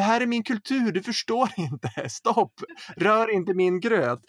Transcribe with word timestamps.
det 0.00 0.04
här 0.04 0.20
är 0.20 0.26
min 0.26 0.42
kultur, 0.42 0.92
du 0.92 1.02
förstår 1.02 1.50
inte. 1.56 2.08
Stopp! 2.08 2.52
Rör 2.96 3.30
inte 3.30 3.54
min 3.54 3.80
gröt. 3.80 4.20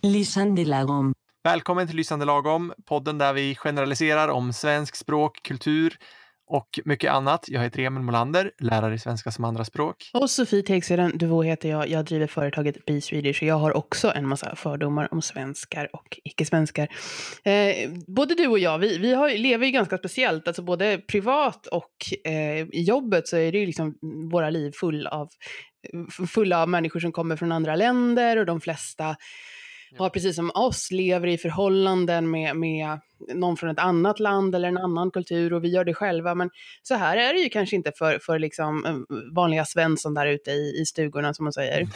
Lysande 0.00 0.64
lagom. 0.64 1.14
Välkommen 1.44 1.86
till 1.86 1.96
Lysande 1.96 2.24
lagom, 2.24 2.72
podden 2.86 3.18
där 3.18 3.32
vi 3.32 3.54
generaliserar 3.54 4.28
om 4.28 4.52
svensk 4.52 4.96
språk, 4.96 5.42
kultur 5.42 5.96
och 6.50 6.80
mycket 6.84 7.12
annat. 7.12 7.44
Jag 7.48 7.60
heter 7.60 7.82
Emil 7.82 8.02
Molander, 8.02 8.50
lärare 8.58 8.94
i 8.94 8.98
svenska 8.98 9.30
som 9.30 9.44
andraspråk. 9.44 10.10
Och 10.12 10.30
Sofie 10.30 10.62
Tegsveden, 10.62 11.18
Duvå 11.18 11.42
heter 11.42 11.68
jag. 11.68 11.88
Jag 11.88 12.04
driver 12.04 12.26
företaget 12.26 12.86
Be 12.86 13.00
Swedish 13.00 13.42
och 13.42 13.48
jag 13.48 13.54
har 13.54 13.76
också 13.76 14.12
en 14.12 14.28
massa 14.28 14.56
fördomar 14.56 15.08
om 15.10 15.22
svenskar 15.22 15.88
och 15.92 16.18
icke-svenskar. 16.24 16.88
Eh, 17.44 17.90
både 18.06 18.34
du 18.34 18.46
och 18.46 18.58
jag, 18.58 18.78
vi, 18.78 18.98
vi 18.98 19.14
har, 19.14 19.30
lever 19.30 19.66
ju 19.66 19.72
ganska 19.72 19.98
speciellt, 19.98 20.48
alltså 20.48 20.62
både 20.62 20.98
privat 20.98 21.66
och 21.66 21.92
eh, 22.24 22.60
i 22.72 22.82
jobbet 22.82 23.28
så 23.28 23.36
är 23.36 23.52
det 23.52 23.58
ju 23.58 23.66
liksom 23.66 23.94
våra 24.32 24.50
liv 24.50 24.72
full 24.80 25.06
av, 25.06 25.28
eh, 25.92 26.26
fulla 26.26 26.62
av 26.62 26.68
människor 26.68 27.00
som 27.00 27.12
kommer 27.12 27.36
från 27.36 27.52
andra 27.52 27.76
länder 27.76 28.36
och 28.36 28.46
de 28.46 28.60
flesta 28.60 29.16
har 29.98 30.10
precis 30.10 30.36
som 30.36 30.50
oss 30.54 30.90
lever 30.90 31.28
i 31.28 31.38
förhållanden 31.38 32.30
med, 32.30 32.56
med 32.56 33.00
någon 33.34 33.56
från 33.56 33.70
ett 33.70 33.78
annat 33.78 34.20
land 34.20 34.54
eller 34.54 34.68
en 34.68 34.78
annan 34.78 35.10
kultur 35.10 35.52
och 35.52 35.64
vi 35.64 35.68
gör 35.68 35.84
det 35.84 35.94
själva. 35.94 36.34
Men 36.34 36.50
så 36.82 36.94
här 36.94 37.16
är 37.16 37.34
det 37.34 37.40
ju 37.40 37.48
kanske 37.48 37.76
inte 37.76 37.92
för, 37.98 38.18
för 38.18 38.38
liksom 38.38 38.84
eh, 38.86 38.96
vanliga 39.34 39.64
Svensson 39.64 40.14
där 40.14 40.26
ute 40.26 40.50
i, 40.50 40.80
i 40.80 40.86
stugorna 40.86 41.34
som 41.34 41.44
man 41.44 41.52
säger. 41.52 41.88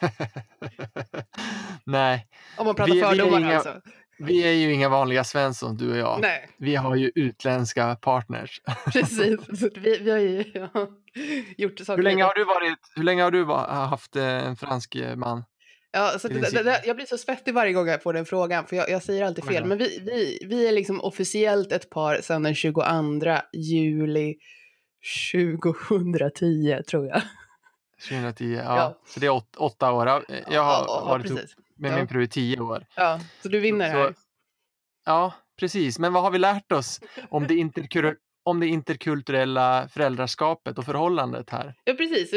Nej. 1.84 2.26
Om 2.56 2.66
man 2.66 2.74
pratar 2.74 2.94
vi, 2.94 3.00
fördomar 3.00 3.38
vi 3.38 3.44
inga, 3.44 3.54
alltså. 3.54 3.80
Vi 4.18 4.48
är 4.48 4.52
ju 4.52 4.72
inga 4.72 4.88
vanliga 4.88 5.24
Svensson, 5.24 5.76
du 5.76 5.90
och 5.90 5.96
jag. 5.96 6.18
Nej. 6.20 6.48
Vi 6.56 6.76
har 6.76 6.94
ju 6.96 7.12
utländska 7.14 7.96
partners. 7.96 8.60
Precis, 8.92 9.40
vi, 9.74 9.98
vi 9.98 10.10
har 10.10 10.18
ju 10.18 10.44
ja, 10.54 10.68
gjort 11.56 11.78
saker. 11.78 11.96
Hur 11.96 12.02
länge 12.02 12.24
har 12.24 12.34
du, 12.34 12.44
varit, 12.44 12.78
hur 12.96 13.02
länge 13.02 13.22
har 13.22 13.30
du 13.30 13.44
haft 13.44 14.16
eh, 14.16 14.46
en 14.46 14.56
fransk 14.56 14.96
man? 15.16 15.44
Ja, 15.94 16.18
så 16.18 16.28
det, 16.28 16.62
det, 16.62 16.82
jag 16.84 16.96
blir 16.96 17.06
så 17.06 17.18
svettig 17.18 17.54
varje 17.54 17.72
gång 17.72 17.88
jag 17.88 18.02
får 18.02 18.12
den 18.12 18.26
frågan, 18.26 18.66
för 18.66 18.76
jag, 18.76 18.90
jag 18.90 19.02
säger 19.02 19.24
alltid 19.24 19.44
fel. 19.44 19.64
Men 19.64 19.78
vi, 19.78 19.98
vi, 19.98 20.46
vi 20.46 20.68
är 20.68 20.72
liksom 20.72 21.00
officiellt 21.00 21.72
ett 21.72 21.90
par 21.90 22.20
sedan 22.20 22.42
den 22.42 22.54
22 22.54 22.82
juli 23.52 24.36
2010, 25.32 26.82
tror 26.86 27.06
jag. 27.06 27.22
2010, 28.08 28.44
ja. 28.44 28.62
ja. 28.62 28.98
Så 29.06 29.20
det 29.20 29.26
är 29.26 29.30
åt, 29.30 29.56
åtta 29.56 29.92
år. 29.92 30.06
Jag 30.06 30.62
har 30.62 30.84
ja, 30.86 31.04
varit 31.06 31.26
ihop 31.26 31.40
med 31.76 31.92
ja. 31.92 31.96
min 31.96 32.08
fru 32.08 32.22
i 32.22 32.28
tio 32.28 32.60
år. 32.60 32.86
Ja, 32.94 33.20
så 33.42 33.48
du 33.48 33.60
vinner 33.60 33.92
så, 33.92 33.98
här. 33.98 34.14
Ja, 35.04 35.34
precis. 35.58 35.98
Men 35.98 36.12
vad 36.12 36.22
har 36.22 36.30
vi 36.30 36.38
lärt 36.38 36.72
oss 36.72 37.00
om 37.28 37.46
det 37.46 37.54
interkulturella 37.54 38.18
om 38.44 38.60
det 38.60 38.66
interkulturella 38.66 39.88
föräldraskapet 39.88 40.78
och 40.78 40.84
förhållandet 40.84 41.50
här. 41.50 41.74
Ja, 41.84 41.94
precis. 41.94 42.30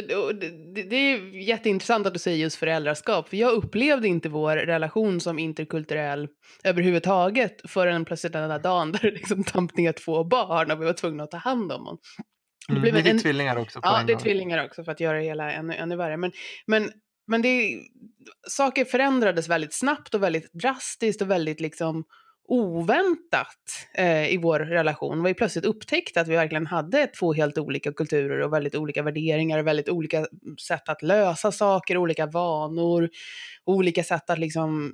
Det 0.90 0.96
är 0.96 1.36
jätteintressant 1.48 2.08
att 2.08 2.14
du 2.14 2.20
säger 2.20 2.38
just 2.38 2.56
föräldraskap, 2.56 3.30
för 3.30 3.38
jag 3.38 3.54
upplevde 3.54 4.08
inte 4.08 4.30
vår 4.30 4.56
relation 4.56 5.20
som 5.20 5.40
interkulturell 5.40 6.28
överhuvudtaget 6.64 7.62
förrän 7.70 8.06
plötsligt 8.06 8.34
den 8.34 8.50
där 8.50 8.60
dagen 8.60 8.92
där 8.92 9.00
det 9.02 9.12
liksom 9.12 9.44
damp 9.54 9.78
ner 9.78 9.92
två 9.92 10.24
barn 10.24 10.72
och 10.72 10.82
vi 10.82 10.86
var 10.86 10.94
tvungna 10.94 11.24
att 11.24 11.32
ta 11.32 11.38
hand 11.38 11.72
om 11.72 11.86
dem. 11.86 11.98
Det, 12.68 12.80
blev 12.80 12.94
mm, 12.94 13.04
det 13.04 13.10
är 13.10 13.14
en, 13.14 13.20
tvillingar 13.20 13.58
också. 13.58 13.80
ja, 13.84 14.04
det 14.08 14.14
är 14.14 14.18
tvillingar 14.18 14.66
också 14.66 14.84
för 14.84 14.92
att 14.92 15.00
göra 15.00 15.18
det 15.18 15.24
hela 15.24 15.52
ännu, 15.52 15.74
ännu 15.74 15.96
värre. 15.96 16.18
Men, 16.18 16.32
men, 16.68 16.92
men 17.28 17.42
det, 17.42 17.80
saker 18.48 18.86
förändrades 18.86 19.50
väldigt 19.50 19.74
snabbt 19.74 20.16
och 20.16 20.24
väldigt 20.24 20.54
drastiskt 20.54 21.22
och 21.22 21.32
väldigt 21.32 21.60
liksom 21.60 22.04
oväntat 22.48 23.88
eh, 23.94 24.34
i 24.34 24.38
vår 24.38 24.60
relation. 24.60 25.24
Vi 25.24 25.34
plötsligt 25.34 25.66
upptäckte 25.66 26.22
att 26.22 26.28
vi 26.28 26.36
verkligen 26.36 26.68
hade 26.68 27.08
två 27.08 27.34
helt 27.34 27.58
olika 27.58 27.94
kulturer 27.94 28.40
och 28.40 28.54
väldigt 28.54 28.76
olika 28.76 29.04
värderingar, 29.04 29.64
väldigt 29.64 29.90
olika 29.90 30.28
sätt 30.68 30.90
att 30.90 31.02
lösa 31.02 31.52
saker, 31.52 31.98
olika 31.98 32.26
vanor, 32.26 33.10
olika 33.66 34.04
sätt 34.04 34.30
att 34.30 34.40
liksom 34.40 34.92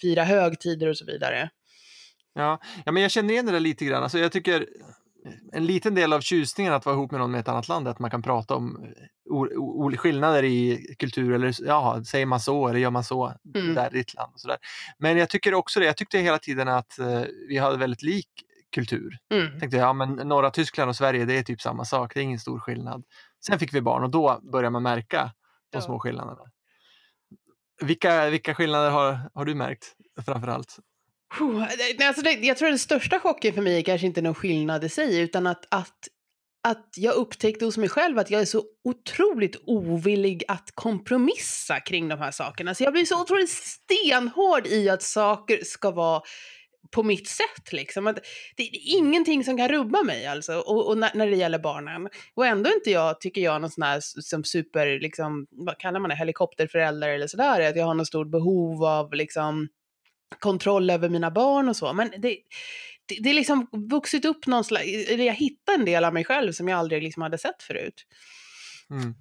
fira 0.00 0.24
högtider 0.24 0.88
och 0.88 0.96
så 0.96 1.04
vidare. 1.04 1.50
Ja, 2.34 2.60
ja 2.84 2.92
men 2.92 3.02
jag 3.02 3.10
känner 3.10 3.32
igen 3.32 3.46
det 3.46 3.52
där 3.52 3.60
lite 3.60 3.84
grann. 3.84 4.02
Alltså 4.02 4.18
jag 4.18 4.32
tycker 4.32 4.66
en 5.52 5.66
liten 5.66 5.94
del 5.94 6.12
av 6.12 6.20
tjusningen 6.20 6.72
att 6.72 6.86
vara 6.86 6.96
ihop 6.96 7.10
med 7.10 7.20
någon 7.20 7.30
med 7.30 7.40
ett 7.40 7.48
annat 7.48 7.68
land 7.68 7.86
är 7.86 7.90
att 7.90 7.98
man 7.98 8.10
kan 8.10 8.22
prata 8.22 8.54
om 8.54 8.84
eh, 8.84 9.96
skillnader 9.96 10.42
i 10.42 10.86
kultur 10.98 11.32
eller 11.32 11.54
ja, 11.60 12.02
säger 12.04 12.26
man 12.26 12.40
så 12.40 12.68
eller 12.68 12.80
gör 12.80 12.90
man 12.90 13.04
så 13.04 13.34
mm. 13.54 13.74
där 13.74 13.94
i 13.94 13.98
ditt 13.98 14.14
land. 14.14 14.32
Och 14.34 14.40
så 14.40 14.48
där. 14.48 14.58
Men 14.98 15.16
jag 15.16 15.28
tycker 15.28 15.54
också 15.54 15.80
det, 15.80 15.86
jag 15.86 15.96
tyckte 15.96 16.18
hela 16.18 16.38
tiden 16.38 16.68
att 16.68 16.96
uh, 17.00 17.22
vi 17.48 17.58
hade 17.58 17.76
väldigt 17.76 18.02
lik 18.02 18.28
kultur. 18.74 19.18
Mm. 19.32 19.60
Tänkte 19.60 19.76
ja 19.76 19.92
men 19.92 20.08
norra 20.10 20.50
Tyskland 20.50 20.88
och 20.88 20.96
Sverige 20.96 21.24
det 21.24 21.38
är 21.38 21.42
typ 21.42 21.60
samma 21.60 21.84
sak, 21.84 22.14
det 22.14 22.20
är 22.20 22.24
ingen 22.24 22.38
stor 22.38 22.58
skillnad. 22.58 23.04
Sen 23.46 23.58
fick 23.58 23.74
vi 23.74 23.80
barn 23.80 24.04
och 24.04 24.10
då 24.10 24.40
börjar 24.52 24.70
man 24.70 24.82
märka 24.82 25.32
de 25.70 25.78
ja. 25.78 25.80
små 25.80 25.98
skillnaderna. 25.98 26.50
Vilka, 27.82 28.30
vilka 28.30 28.54
skillnader 28.54 28.90
har, 28.90 29.30
har 29.34 29.44
du 29.44 29.54
märkt 29.54 29.84
framförallt? 30.24 30.78
Alltså 32.00 32.22
det, 32.22 32.32
jag 32.32 32.56
tror 32.56 32.68
den 32.68 32.78
största 32.78 33.18
chocken 33.18 33.54
för 33.54 33.62
mig 33.62 33.78
är 33.78 33.82
kanske 33.82 34.06
inte 34.06 34.22
någon 34.22 34.34
skillnad 34.34 34.84
i 34.84 34.88
sig, 34.88 35.20
utan 35.20 35.46
att, 35.46 35.66
att, 35.70 36.08
att 36.68 36.94
jag 36.96 37.14
upptäckte 37.14 37.64
hos 37.64 37.76
mig 37.76 37.88
själv 37.88 38.18
att 38.18 38.30
jag 38.30 38.40
är 38.40 38.44
så 38.44 38.64
otroligt 38.84 39.56
ovillig 39.66 40.44
att 40.48 40.70
kompromissa 40.74 41.80
kring 41.80 42.08
de 42.08 42.18
här 42.18 42.30
sakerna. 42.30 42.74
Så 42.74 42.84
jag 42.84 42.92
blir 42.92 43.04
så 43.04 43.22
otroligt 43.22 43.50
stenhård 43.50 44.66
i 44.66 44.88
att 44.88 45.02
saker 45.02 45.64
ska 45.64 45.90
vara 45.90 46.22
på 46.90 47.02
mitt 47.02 47.28
sätt. 47.28 47.72
Liksom. 47.72 48.06
Att 48.06 48.18
det 48.56 48.62
är 48.62 48.96
ingenting 48.98 49.44
som 49.44 49.56
kan 49.56 49.68
rubba 49.68 50.02
mig 50.02 50.26
alltså, 50.26 50.58
och, 50.58 50.88
och 50.88 50.98
när, 50.98 51.10
när, 51.14 51.26
det 51.26 51.36
gäller 51.36 51.58
barnen. 51.58 52.08
Och 52.34 52.46
ändå 52.46 52.70
inte 52.70 52.90
jag, 52.90 53.20
tycker 53.20 53.40
jag, 53.40 53.60
någon 53.60 53.70
sån 53.70 53.82
här 53.82 54.00
som 54.02 54.44
super, 54.44 55.00
liksom, 55.00 55.46
vad 55.50 55.78
kallar 55.78 56.00
man 56.00 56.10
det, 56.10 56.16
helikopterförälder 56.16 57.08
eller 57.08 57.26
sådär, 57.26 57.60
att 57.60 57.76
jag 57.76 57.86
har 57.86 57.94
något 57.94 58.06
stort 58.06 58.30
behov 58.30 58.84
av 58.84 59.14
liksom 59.14 59.68
kontroll 60.38 60.90
över 60.90 61.08
mina 61.08 61.30
barn 61.30 61.68
och 61.68 61.76
så. 61.76 61.92
Men 61.92 62.10
det, 62.10 62.36
det, 63.06 63.18
det 63.20 63.30
är 63.30 63.34
liksom 63.34 63.66
vuxit 63.72 64.24
upp 64.24 64.46
någon 64.46 64.64
slags, 64.64 64.86
eller 64.86 65.24
jag 65.24 65.34
hittar 65.34 65.74
en 65.74 65.84
del 65.84 66.04
av 66.04 66.14
mig 66.14 66.24
själv 66.24 66.52
som 66.52 66.68
jag 66.68 66.78
aldrig 66.78 67.02
liksom 67.02 67.22
hade 67.22 67.38
sett 67.38 67.62
förut. 67.62 68.06
Mm. 68.90 69.14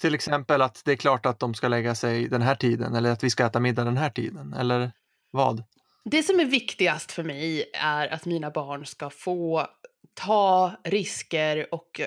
Till 0.00 0.14
exempel 0.14 0.62
att 0.62 0.82
det 0.84 0.92
är 0.92 0.96
klart 0.96 1.26
att 1.26 1.38
de 1.38 1.54
ska 1.54 1.68
lägga 1.68 1.94
sig 1.94 2.28
den 2.28 2.42
här 2.42 2.54
tiden 2.54 2.94
eller 2.94 3.10
att 3.10 3.24
vi 3.24 3.30
ska 3.30 3.46
äta 3.46 3.60
middag 3.60 3.84
den 3.84 3.96
här 3.96 4.10
tiden, 4.10 4.52
eller 4.52 4.92
vad? 5.30 5.64
Det 6.04 6.22
som 6.22 6.40
är 6.40 6.44
viktigast 6.44 7.12
för 7.12 7.22
mig 7.22 7.70
är 7.74 8.08
att 8.08 8.24
mina 8.24 8.50
barn 8.50 8.86
ska 8.86 9.10
få 9.10 9.66
ta 10.14 10.72
risker 10.84 11.74
och 11.74 12.00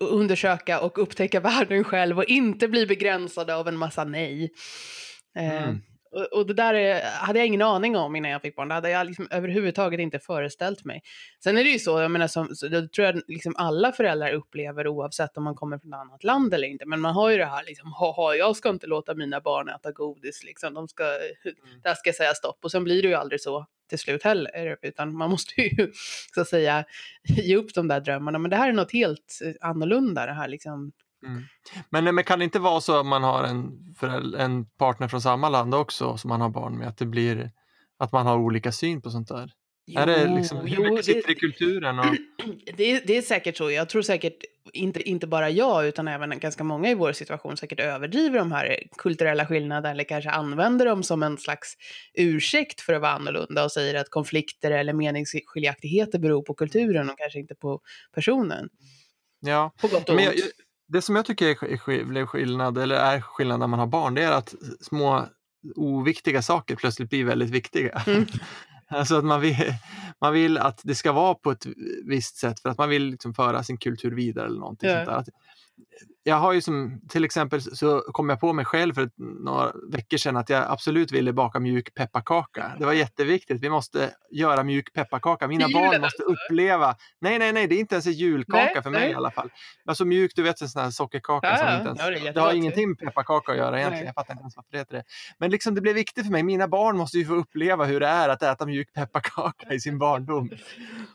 undersöka 0.00 0.80
och 0.80 1.02
upptäcka 1.02 1.40
världen 1.50 1.84
själv 1.84 2.18
och 2.18 2.24
inte 2.24 2.68
bli 2.68 2.86
begränsade 2.86 3.54
av 3.54 3.68
en 3.68 3.76
massa 3.76 4.04
nej. 4.04 4.52
Eh, 5.36 5.62
mm. 5.62 5.82
Och, 6.32 6.46
det 6.46 6.54
där 6.54 6.74
är, 6.74 7.02
hade 7.02 7.38
jag 7.38 7.46
ingen 7.46 7.62
aning 7.62 7.96
om 7.96 8.16
innan 8.16 8.30
jag 8.30 8.42
fick 8.42 8.56
barn. 8.56 8.68
Det 8.68 8.74
hade 8.74 8.90
jag 8.90 9.06
liksom 9.06 9.28
överhuvudtaget 9.30 10.00
inte 10.00 10.18
föreställt 10.18 10.84
mig. 10.84 11.02
Sen 11.44 11.58
är 11.58 11.64
det 11.64 11.70
ju 11.70 11.78
så, 11.78 12.00
jag 12.00 12.10
menar, 12.10 12.26
som, 12.26 12.48
det 12.70 12.88
tror 12.88 13.06
jag 13.06 13.22
liksom 13.28 13.54
alla 13.56 13.92
föräldrar 13.92 14.32
upplever 14.32 14.86
oavsett 14.86 15.36
om 15.36 15.44
man 15.44 15.54
kommer 15.54 15.78
från 15.78 15.92
ett 15.92 15.98
annat 15.98 16.24
land 16.24 16.54
eller 16.54 16.68
inte. 16.68 16.86
Men 16.86 17.00
man 17.00 17.14
har 17.14 17.30
ju 17.30 17.38
det 17.38 17.44
här 17.44 17.64
liksom, 17.64 17.92
haha, 17.92 18.34
jag 18.34 18.56
ska 18.56 18.68
inte 18.68 18.86
låta 18.86 19.14
mina 19.14 19.40
barn 19.40 19.68
äta 19.68 19.92
godis, 19.92 20.44
liksom. 20.44 20.74
De 20.74 20.88
ska, 20.88 21.04
mm. 21.44 21.80
där 21.82 21.94
ska 21.94 22.08
jag 22.08 22.16
säga 22.16 22.34
stopp. 22.34 22.58
Och 22.62 22.70
sen 22.70 22.84
blir 22.84 23.02
det 23.02 23.08
ju 23.08 23.14
aldrig 23.14 23.40
så 23.40 23.66
till 23.88 23.98
slut 23.98 24.22
heller, 24.22 24.76
utan 24.82 25.16
man 25.16 25.30
måste 25.30 25.60
ju 25.60 25.92
så 26.34 26.40
att 26.40 26.48
säga 26.48 26.84
ge 27.22 27.56
upp 27.56 27.74
de 27.74 27.88
där 27.88 28.00
drömmarna. 28.00 28.38
Men 28.38 28.50
det 28.50 28.56
här 28.56 28.68
är 28.68 28.72
något 28.72 28.92
helt 28.92 29.38
annorlunda, 29.60 30.26
det 30.26 30.32
här 30.32 30.48
liksom 30.48 30.92
Mm. 31.26 31.42
Men, 31.90 32.14
men 32.14 32.24
kan 32.24 32.38
det 32.38 32.44
inte 32.44 32.58
vara 32.58 32.80
så 32.80 33.00
att 33.00 33.06
man 33.06 33.22
har 33.22 33.44
en, 33.44 33.94
en 34.38 34.64
partner 34.66 35.08
från 35.08 35.20
samma 35.20 35.48
land 35.48 35.74
också 35.74 36.16
som 36.16 36.28
man 36.28 36.40
har 36.40 36.50
barn 36.50 36.78
med, 36.78 36.88
att 36.88 36.98
det 36.98 37.06
blir 37.06 37.50
att 37.98 38.12
man 38.12 38.26
har 38.26 38.38
olika 38.38 38.72
syn 38.72 39.02
på 39.02 39.10
sånt 39.10 39.28
där? 39.28 39.52
Jo, 39.86 40.00
är 40.00 40.06
det 40.06 40.34
liksom, 40.36 40.58
hur 40.58 40.76
jo, 40.76 40.82
mycket 40.82 41.04
sitter 41.04 41.26
det, 41.26 41.32
i 41.32 41.34
kulturen? 41.34 41.98
Och... 41.98 42.06
Det, 42.76 43.06
det, 43.06 43.16
är 43.16 43.22
säkert 43.22 43.56
så. 43.56 43.70
Jag 43.70 43.88
tror 43.88 44.02
säkert, 44.02 44.36
inte, 44.72 45.08
inte 45.08 45.26
bara 45.26 45.50
jag, 45.50 45.86
utan 45.86 46.08
även 46.08 46.38
ganska 46.38 46.64
många 46.64 46.90
i 46.90 46.94
vår 46.94 47.12
situation 47.12 47.56
säkert 47.56 47.80
överdriver 47.80 48.38
de 48.38 48.52
här 48.52 48.78
kulturella 48.98 49.46
skillnaderna 49.46 49.90
eller 49.90 50.04
kanske 50.04 50.30
använder 50.30 50.86
dem 50.86 51.02
som 51.02 51.22
en 51.22 51.38
slags 51.38 51.74
ursäkt 52.14 52.80
för 52.80 52.92
att 52.92 53.00
vara 53.00 53.12
annorlunda 53.12 53.64
och 53.64 53.72
säger 53.72 53.94
att 53.94 54.10
konflikter 54.10 54.70
eller 54.70 54.92
meningsskiljaktigheter 54.92 56.18
beror 56.18 56.42
på 56.42 56.54
kulturen 56.54 57.10
och 57.10 57.18
kanske 57.18 57.38
inte 57.38 57.54
på 57.54 57.80
personen. 58.14 58.68
Ja, 59.40 59.72
på 59.80 59.88
gott 59.88 60.08
och 60.08 60.20
jag, 60.20 60.34
det 60.92 61.02
som 61.02 61.16
jag 61.16 61.26
tycker 61.26 61.64
är 61.64 62.26
skillnad, 62.26 62.78
eller 62.78 62.96
är 62.96 63.20
skillnad 63.20 63.60
när 63.60 63.66
man 63.66 63.78
har 63.78 63.86
barn, 63.86 64.14
det 64.14 64.22
är 64.22 64.32
att 64.32 64.54
små 64.80 65.26
oviktiga 65.76 66.42
saker 66.42 66.76
plötsligt 66.76 67.10
blir 67.10 67.24
väldigt 67.24 67.50
viktiga. 67.50 68.02
Mm. 68.06 68.26
alltså 68.88 69.16
att 69.16 69.24
man 69.24 69.40
vill, 69.40 69.74
man 70.20 70.32
vill 70.32 70.58
att 70.58 70.80
det 70.84 70.94
ska 70.94 71.12
vara 71.12 71.34
på 71.34 71.50
ett 71.50 71.66
visst 72.04 72.36
sätt 72.36 72.60
för 72.60 72.68
att 72.68 72.78
man 72.78 72.88
vill 72.88 73.04
liksom 73.06 73.34
föra 73.34 73.62
sin 73.62 73.76
kultur 73.76 74.10
vidare 74.10 74.46
eller 74.46 74.60
någonting 74.60 74.88
ja. 74.88 74.96
sånt 74.96 75.06
där. 75.06 75.16
Att 75.16 75.28
jag 76.22 76.36
har 76.36 76.52
ju 76.52 76.60
som, 76.60 77.00
till 77.08 77.24
exempel 77.24 77.62
så 77.62 78.00
kom 78.00 78.28
jag 78.28 78.40
på 78.40 78.52
mig 78.52 78.64
själv 78.64 78.94
för 78.94 79.10
några 79.44 79.72
veckor 79.92 80.16
sedan 80.16 80.36
att 80.36 80.48
jag 80.48 80.64
absolut 80.68 81.12
ville 81.12 81.32
baka 81.32 81.60
mjuk 81.60 81.94
pepparkaka. 81.94 82.72
Det 82.78 82.84
var 82.84 82.92
jätteviktigt. 82.92 83.62
Vi 83.62 83.70
måste 83.70 84.10
göra 84.30 84.62
mjuk 84.62 84.92
pepparkaka. 84.92 85.48
Mina 85.48 85.68
barn 85.68 85.84
måste 85.84 86.04
alltså? 86.04 86.22
uppleva. 86.22 86.96
Nej, 87.20 87.38
nej, 87.38 87.52
nej, 87.52 87.66
det 87.66 87.74
är 87.74 87.80
inte 87.80 87.94
ens 87.94 88.06
en 88.06 88.12
julkaka 88.12 88.70
Nej, 88.74 88.82
för 88.82 88.90
mig 88.90 89.00
nej. 89.00 89.10
i 89.10 89.14
alla 89.14 89.30
fall. 89.30 89.50
Alltså 89.84 90.04
mjuk, 90.04 90.32
du 90.34 90.42
vet 90.42 90.60
en 90.60 90.68
sån 90.68 90.82
här 90.82 90.90
sockerkaka 90.90 91.50
Ja, 91.50 91.56
som 91.56 91.68
inte 91.68 91.88
ens, 91.88 92.00
Ja, 92.00 92.10
det 92.10 92.32
det, 92.32 92.40
har 92.40 92.52
ingenting 92.52 92.88
med 92.88 92.98
pepparkaka 92.98 93.52
att 93.52 93.58
göra 93.58 93.78
egentligen. 93.78 94.04
Nej. 94.04 94.06
Jag 94.06 94.14
fattar 94.14 94.34
inte 94.34 94.42
ens 94.42 94.56
varför 94.56 94.72
det 94.72 94.78
heter 94.78 94.96
det. 94.96 95.04
Men 95.38 95.50
liksom 95.50 95.74
det 95.74 95.80
blev 95.80 95.94
viktigt 95.94 96.24
för 96.24 96.32
mig. 96.32 96.42
Mina 96.42 96.68
barn 96.68 96.96
måste 96.96 97.18
ju 97.18 97.24
få 97.24 97.34
uppleva 97.34 97.84
hur 97.84 98.00
det 98.00 98.06
är 98.06 98.28
att 98.28 98.42
äta 98.42 98.66
mjuk 98.66 98.92
pepparkaka 98.92 99.74
i 99.74 99.80
sin 99.80 99.98
barndom. 99.98 100.50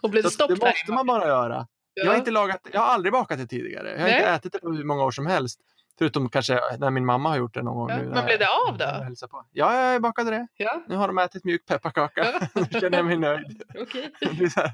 Och 0.02 0.10
blev 0.10 0.24
det 0.24 0.30
Så 0.30 0.48
det 0.48 0.66
måste 0.66 0.92
man 0.92 1.08
bara 1.08 1.28
göra. 1.28 1.68
Jag 1.96 2.12
har, 2.12 2.16
inte 2.18 2.32
lagat, 2.32 2.60
jag 2.72 2.80
har 2.82 2.88
aldrig 2.88 3.14
bakat 3.14 3.38
det 3.38 3.48
tidigare. 3.48 3.92
Jag 3.92 4.00
har 4.00 4.06
Nej. 4.08 4.18
inte 4.18 4.30
ätit 4.30 4.54
det 4.54 4.60
på 4.60 4.72
hur 4.72 4.84
många 4.84 5.04
år 5.04 5.12
som 5.12 5.26
helst. 5.26 5.60
Förutom 5.98 6.30
kanske 6.30 6.60
när 6.80 6.90
min 6.92 7.06
mamma 7.06 7.30
har 7.30 7.38
gjort 7.38 7.54
det 7.54 7.62
någon 7.64 7.76
gång. 7.76 7.90
Ja, 7.90 7.98
nu, 7.98 8.04
men 8.10 8.26
blev 8.26 8.40
det 8.40 8.48
av 8.70 8.78
då? 8.78 8.86
jag 9.20 9.30
På. 9.32 9.46
Ja, 9.52 9.92
jag 9.92 10.02
bakade 10.02 10.32
det. 10.32 10.48
Ja, 10.58 10.84
Nu 10.88 10.96
har 10.96 11.08
de 11.08 11.18
ätit 11.18 11.44
mjuk 11.44 11.66
pepparkaka. 11.66 12.26
Ja. 12.26 12.48
nu 12.72 12.80
känner 12.80 12.98
jag 12.98 13.06
mig 13.06 13.18
nöjd. 13.18 13.64
okej. 13.82 14.12
Det 14.20 14.34
blir 14.38 14.50
så 14.50 14.60
här 14.60 14.72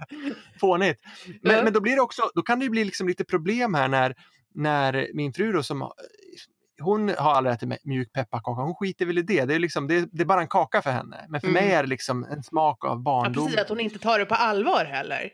fånigt. 0.59 1.01
Men, 1.41 1.55
Ja. 1.55 1.63
men 1.63 1.73
då 1.73 1.81
blir 1.81 1.95
det 1.95 2.01
också, 2.01 2.21
då 2.35 2.41
kan 2.41 2.59
det 2.59 2.69
bli 2.69 2.83
liksom 2.85 3.07
lite 3.07 3.25
problem 3.25 3.73
här 3.73 3.87
när, 3.87 4.15
när 4.55 5.07
min 5.13 5.33
fru 5.33 5.51
då 5.51 5.63
som 5.63 5.91
hon 6.81 7.09
har 7.09 7.31
aldrig 7.33 7.53
ätit 7.55 7.85
mjuk 7.85 8.13
pepparkaka, 8.13 8.61
hon 8.61 8.75
skiter 8.75 9.05
väl 9.05 9.17
i 9.17 9.21
det. 9.21 9.45
Det 9.45 9.55
är, 9.55 9.59
liksom, 9.59 9.87
det, 9.87 9.95
är, 9.95 10.07
det 10.11 10.21
är 10.21 10.25
bara 10.25 10.41
en 10.41 10.47
kaka 10.47 10.81
för 10.81 10.91
henne. 10.91 11.25
Men 11.29 11.41
för 11.41 11.47
Mm. 11.47 11.63
mig 11.63 11.73
är 11.73 11.83
det 11.83 11.89
liksom 11.89 12.23
en 12.23 12.43
smak 12.43 12.85
av 12.85 12.91
Ja, 12.91 12.95
barndom. 12.95 13.45
precis, 13.45 13.59
att 13.61 13.69
hon 13.69 13.79
inte 13.79 13.99
tar 13.99 14.19
det 14.19 14.25
på 14.25 14.35
allvar 14.35 14.85
heller. 14.85 15.29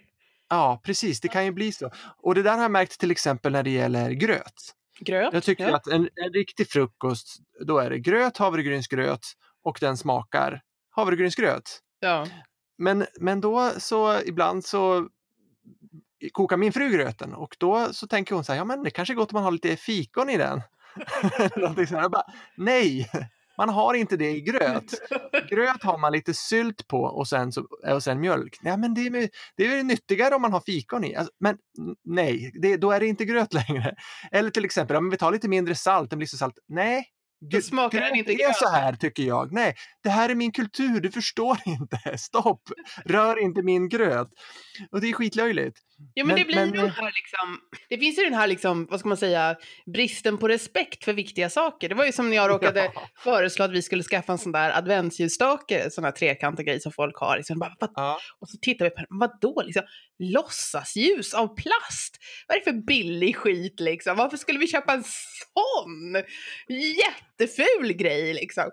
Ja, 0.50 0.82
precis. 0.84 1.22
Det 1.22 1.28
kan 1.28 1.46
ju 1.46 1.52
bli 1.52 1.72
så. 1.72 1.92
Och 2.18 2.36
det 2.36 2.44
där 2.44 2.56
har 2.56 2.62
jag 2.62 2.72
märkt 2.72 3.00
till 3.00 3.12
exempel 3.12 3.52
när 3.52 3.64
det 3.64 3.70
gäller 3.70 4.12
gröt. 4.12 4.74
Gröt. 5.00 5.34
Jag 5.34 5.44
tycker 5.44 5.70
ja. 5.70 5.76
att 5.76 5.88
en, 5.88 6.10
en 6.16 6.34
riktig 6.34 6.70
frukost, 6.70 7.38
då 7.66 7.80
är 7.80 7.90
det 7.90 8.00
gröt, 8.00 8.38
havregrynsgröt 8.38 9.26
och 9.64 9.78
den 9.82 9.98
smakar 9.98 10.62
havregrynsgröt. 10.90 11.80
Ja. 12.00 12.28
Men, 12.78 13.06
men 13.20 13.42
då 13.42 13.72
så 13.78 14.22
ibland 14.26 14.66
så 14.66 15.08
kokar 16.32 16.58
min 16.58 16.74
fru 16.74 16.90
gröten 16.90 17.34
och 17.34 17.56
då 17.60 17.94
så 17.94 18.08
tänker 18.08 18.36
hon 18.36 18.44
så 18.44 18.52
här, 18.52 18.60
ja 18.60 18.66
men 18.66 18.84
det 18.84 18.90
kanske 18.90 19.14
är 19.14 19.16
gott 19.16 19.32
om 19.32 19.36
man 19.36 19.44
har 19.44 19.52
lite 19.52 19.76
fikon 19.76 20.30
i 20.30 20.38
den. 20.38 20.62
Bara, 22.12 22.24
Nej, 22.56 23.10
man 23.58 23.70
har 23.70 23.94
inte 23.94 24.18
det 24.18 24.30
i 24.30 24.42
gröt. 24.42 24.94
Gröt 25.50 25.84
har 25.84 25.98
man 25.98 26.12
lite 26.12 26.34
sylt 26.34 26.88
på 26.88 27.02
och 27.04 27.28
sen, 27.28 27.52
så, 27.52 27.68
och 27.94 28.04
sen 28.04 28.20
mjölk. 28.20 28.58
Nej, 28.62 28.78
men 28.78 28.94
det 28.94 29.02
är, 29.02 29.30
det 29.58 29.66
är 29.66 29.84
nyttigare 29.84 30.36
om 30.36 30.42
man 30.42 30.54
har 30.54 30.62
fikon 30.62 31.04
i. 31.04 31.16
Alltså, 31.16 31.34
men 31.40 31.58
nej, 32.06 32.52
det, 32.62 32.78
då 32.78 32.92
är 32.92 33.00
det 33.00 33.08
inte 33.08 33.26
gröt 33.26 33.54
längre. 33.54 33.96
Eller 34.32 34.50
till 34.50 34.66
exempel, 34.66 34.98
om 34.98 35.10
vi 35.10 35.18
tar 35.18 35.32
lite 35.32 35.50
mindre 35.50 35.76
salt, 35.76 36.10
den 36.10 36.20
blir 36.20 36.28
så 36.28 36.38
salt. 36.38 36.56
Nej, 36.68 37.06
Då 37.52 37.62
smakar 37.62 38.02
den 38.02 38.16
inte 38.16 38.32
det 38.32 38.44
är 38.44 38.48
gröt. 38.48 38.58
så 38.58 38.70
här 38.70 38.94
tycker 38.94 39.24
jag. 39.24 39.54
Nej, 39.54 39.76
det 40.04 40.10
här 40.10 40.30
är 40.30 40.36
min 40.36 40.52
kultur, 40.52 41.00
du 41.00 41.12
förstår 41.12 41.58
inte. 41.66 42.18
Stopp, 42.18 42.62
rör 43.06 43.40
inte 43.40 43.62
min 43.64 43.90
gröt. 43.90 44.28
Och 44.92 45.02
det 45.02 45.08
är 45.10 45.14
skitlöjligt. 45.14 45.78
Ja, 46.14 46.26
men, 46.26 46.28
Men- 46.28 46.36
det 46.36 46.46
blir 46.46 46.56
men- 46.56 46.72
den 46.72 46.90
här 46.90 47.12
liksom, 47.16 47.60
det 47.90 47.98
finns 47.98 48.20
ju 48.20 48.24
den 48.24 48.34
här 48.34 48.48
liksom, 48.48 48.88
vad 48.90 49.00
ska 49.00 49.10
man 49.10 49.18
säga, 49.18 49.56
bristen 49.94 50.38
på 50.38 50.48
respekt 50.48 51.04
för 51.04 51.14
viktiga 51.14 51.50
saker. 51.50 51.90
Det 51.90 51.96
var 51.96 52.06
ju 52.06 52.12
som 52.12 52.30
när 52.30 52.36
jag 52.36 52.50
råkade 52.54 52.92
Ja. 52.96 53.08
föreslå 53.24 53.66
att 53.66 53.72
vi 53.72 53.82
skulle 53.82 54.04
skaffa 54.04 54.32
en 54.32 54.38
sån 54.38 54.52
där 54.52 54.78
adventsljusstake, 54.78 55.90
sån 55.90 56.04
här 56.04 56.12
trekantig 56.12 56.66
grej 56.66 56.80
som 56.80 56.92
folk 56.92 57.16
har. 57.18 57.38
Liksom, 57.38 57.60
bara, 57.60 57.76
vad, 57.80 57.90
Ja. 57.96 58.20
och 58.40 58.50
så 58.50 58.58
tittar 58.62 58.86
vi 58.86 58.90
på 58.92 58.96
den, 58.98 59.08
vadå 59.20 59.62
liksom, 59.66 59.84
låtsasljus 60.20 61.34
av 61.34 61.48
plast? 61.56 62.18
Vad 62.48 62.56
är 62.56 62.60
det 62.60 62.72
för 62.72 62.86
billig 62.86 63.36
skit 63.36 63.80
liksom? 63.80 64.18
Varför 64.18 64.38
skulle 64.38 64.60
vi 64.60 64.68
köpa 64.68 64.94
en 64.94 65.04
sån? 65.04 66.24
Jätteful 66.98 67.94
grej 67.94 68.34
liksom. 68.34 68.70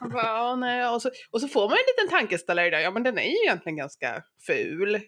Och, 0.00 0.10
bara, 0.10 0.76
ja, 0.76 0.90
och, 0.90 1.02
så, 1.02 1.10
och 1.30 1.40
så 1.40 1.48
får 1.48 1.60
man 1.68 1.72
en 1.78 2.04
liten 2.04 2.18
tankeställare 2.18 2.70
där, 2.70 2.78
ja 2.80 2.90
men 2.90 3.02
den 3.02 3.18
är 3.18 3.22
ju 3.24 3.36
egentligen 3.46 3.76
ganska 3.76 4.22
ful. 4.46 4.94
Eh, 4.94 5.00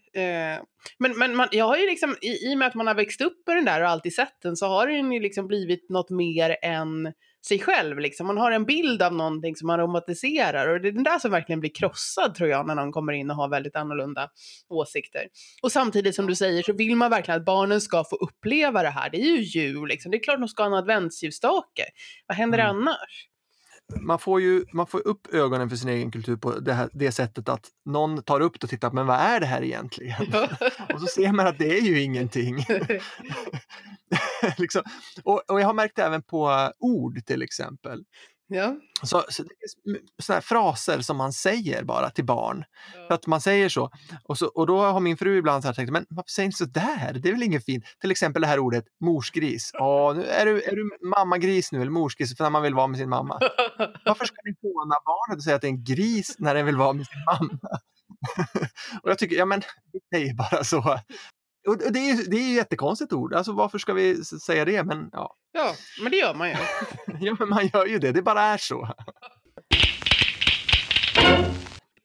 men 0.99 1.19
men 1.19 1.32
man, 1.37 1.49
jag 1.53 1.65
har 1.65 1.77
ju 1.77 1.87
liksom, 1.87 2.17
i, 2.21 2.51
i 2.51 2.55
och 2.55 2.59
med 2.59 2.69
att 2.69 2.75
man 2.75 2.87
har 2.87 2.95
växt 2.95 3.21
upp 3.21 3.47
med 3.47 3.57
den 3.57 3.65
där 3.65 3.83
och 3.83 3.89
alltid 3.89 4.15
sett 4.15 4.43
den, 4.43 4.57
så 4.57 4.67
har 4.67 4.87
den 4.87 5.13
ju 5.13 5.21
liksom 5.21 5.47
blivit 5.47 5.91
något 5.91 6.11
mer 6.11 6.57
än 6.63 7.13
sig 7.47 7.59
själv. 7.59 7.99
Liksom. 7.99 8.27
Man 8.27 8.39
har 8.39 8.51
en 8.51 8.65
bild 8.65 9.03
av 9.03 9.15
någonting 9.15 9.57
som 9.57 9.67
man 9.67 9.79
romantiserar 9.79 10.69
och 10.69 10.81
det 10.81 10.89
är 10.89 10.93
den 10.93 11.03
där 11.03 11.19
som 11.19 11.31
verkligen 11.31 11.61
blir 11.61 11.75
krossad 11.75 12.35
tror 12.35 12.49
jag 12.49 12.67
när 12.67 12.75
någon 12.75 12.93
kommer 12.93 13.13
in 13.13 13.31
och 13.31 13.37
har 13.37 13.49
väldigt 13.49 13.77
annorlunda 13.77 14.29
åsikter. 14.69 15.23
Och 15.63 15.73
samtidigt 15.73 16.15
som 16.15 16.27
du 16.27 16.35
säger 16.35 16.63
så 16.63 16.73
vill 16.73 16.97
man 16.97 17.11
verkligen 17.11 17.41
att 17.41 17.47
barnen 17.47 17.81
ska 17.81 18.05
få 18.05 18.17
uppleva 18.17 18.83
det 18.83 18.91
här. 18.91 19.11
Det 19.11 19.17
är 19.17 19.37
ju 19.37 19.41
jul 19.61 19.89
liksom. 19.89 20.11
Det 20.11 20.17
är 20.17 20.23
klart 20.23 20.41
de 20.41 20.49
ska 20.49 20.63
ha 20.63 20.67
en 20.67 20.75
adventsljusstake. 20.75 21.85
Vad 22.27 22.37
händer 22.37 22.59
Mm. 22.59 22.77
annars? 22.77 23.29
Man 24.01 24.19
får 24.19 24.41
ju 24.41 24.65
man 24.73 24.87
får 24.87 25.07
upp 25.07 25.35
ögonen 25.35 25.69
för 25.69 25.77
sin 25.77 25.89
egen 25.89 26.11
kultur 26.11 26.37
på 26.37 26.59
det, 26.59 26.73
här, 26.73 26.91
det 26.93 27.13
sättet 27.13 27.49
att 27.49 27.69
någon 27.85 28.23
tar 28.23 28.41
upp 28.41 28.61
det 28.61 28.65
och 28.65 28.71
tittar, 28.71 28.91
men 28.91 29.07
vad 29.07 29.17
är 29.17 29.41
det 29.41 29.47
här 29.47 29.63
egentligen? 29.63 30.27
Och 30.95 31.01
så 31.01 31.07
ser 31.07 31.33
man 31.33 31.47
att 31.47 31.59
det 31.59 31.79
är 31.79 31.83
ju 31.83 32.03
ingenting. 32.03 32.67
liksom. 34.59 34.83
och, 35.25 35.51
och 35.51 35.61
jag 35.61 35.67
har 35.67 35.75
märkt 35.75 35.97
det 35.97 36.03
även 36.03 36.23
på 36.23 36.73
ord 36.79 37.25
till 37.27 37.43
exempel. 37.43 38.05
Ja. 38.55 38.77
Så, 39.03 39.25
så 39.29 39.43
det 39.43 39.49
är 39.49 40.23
såna 40.23 40.35
här 40.35 40.41
fraser 40.41 41.01
som 41.01 41.17
man 41.17 41.33
säger 41.33 41.85
bara 41.85 42.11
till 42.11 42.25
barn. 42.25 42.65
För 43.09 43.15
att 43.15 43.27
man 43.27 43.41
säger 43.41 43.69
så. 43.69 43.91
Och, 44.25 44.39
så. 44.39 44.47
och 44.47 44.67
då 44.67 44.81
har 44.81 45.01
min 45.01 45.17
fru 45.17 45.39
ibland 45.39 45.63
så 45.63 45.69
här 45.69 45.75
tänkt, 45.75 45.91
men 45.93 46.07
varför 46.09 46.31
säger 46.31 46.49
ni 46.49 46.53
så 46.53 46.65
där? 46.65 47.13
Det 47.23 47.29
är 47.29 47.33
väl 47.33 47.43
inget 47.43 47.65
fint? 47.65 47.85
Till 48.01 48.11
exempel 48.11 48.43
det 48.43 48.49
här 48.49 48.59
ordet 48.59 48.85
morsgris. 49.01 49.71
Ja, 49.83 50.13
nu 50.17 50.25
är, 50.25 50.47
du, 50.47 50.63
är 50.63 50.77
du 50.77 51.09
mammagris 51.09 51.73
nu 51.73 51.81
eller 51.81 51.91
morsgris? 51.91 52.37
För 52.37 52.45
när 52.45 52.51
man 52.51 52.63
vill 52.63 52.75
vara 52.75 52.87
med 52.87 52.99
sin 52.99 53.09
mamma. 53.09 53.41
Varför 54.05 54.25
ska 54.25 54.37
ni 54.45 54.55
håna 54.63 54.97
barnet 55.05 55.37
och 55.37 55.45
säga 55.45 55.57
att 55.57 55.63
det 55.63 55.67
är 55.67 55.73
en 55.73 55.85
gris 55.85 56.35
när 56.39 56.55
den 56.55 56.67
vill 56.67 56.77
vara 56.77 56.93
med 56.93 57.07
sin 57.07 57.25
mamma? 57.25 57.59
och 59.03 59.11
jag 59.11 59.19
tycker, 59.19 59.37
ja 59.37 59.45
men 59.45 59.63
det 60.11 60.17
är 60.17 60.35
bara 60.35 60.65
så. 60.65 60.99
Och 61.67 61.79
det 61.79 62.11
är 62.11 62.31
det 62.31 62.37
är 62.37 62.51
ett 62.51 62.57
jättekonstigt 62.57 63.13
ord. 63.13 63.35
Alltså 63.35 63.53
varför 63.53 63.79
ska 63.79 63.93
vi 63.93 64.25
säga 64.25 64.65
det? 64.65 64.85
Men 64.85 65.09
ja, 65.13 65.37
ja, 65.53 65.75
men 66.03 66.11
det 66.11 66.17
gör 66.17 66.35
man 66.35 66.49
ju. 66.49 66.57
ja 67.21 67.37
men 67.39 67.49
man 67.49 67.67
gör 67.67 67.87
ju 67.87 67.99
det. 67.99 68.13
Det 68.13 68.23
bara 68.23 68.43
är 68.43 68.59
så. 68.59 68.89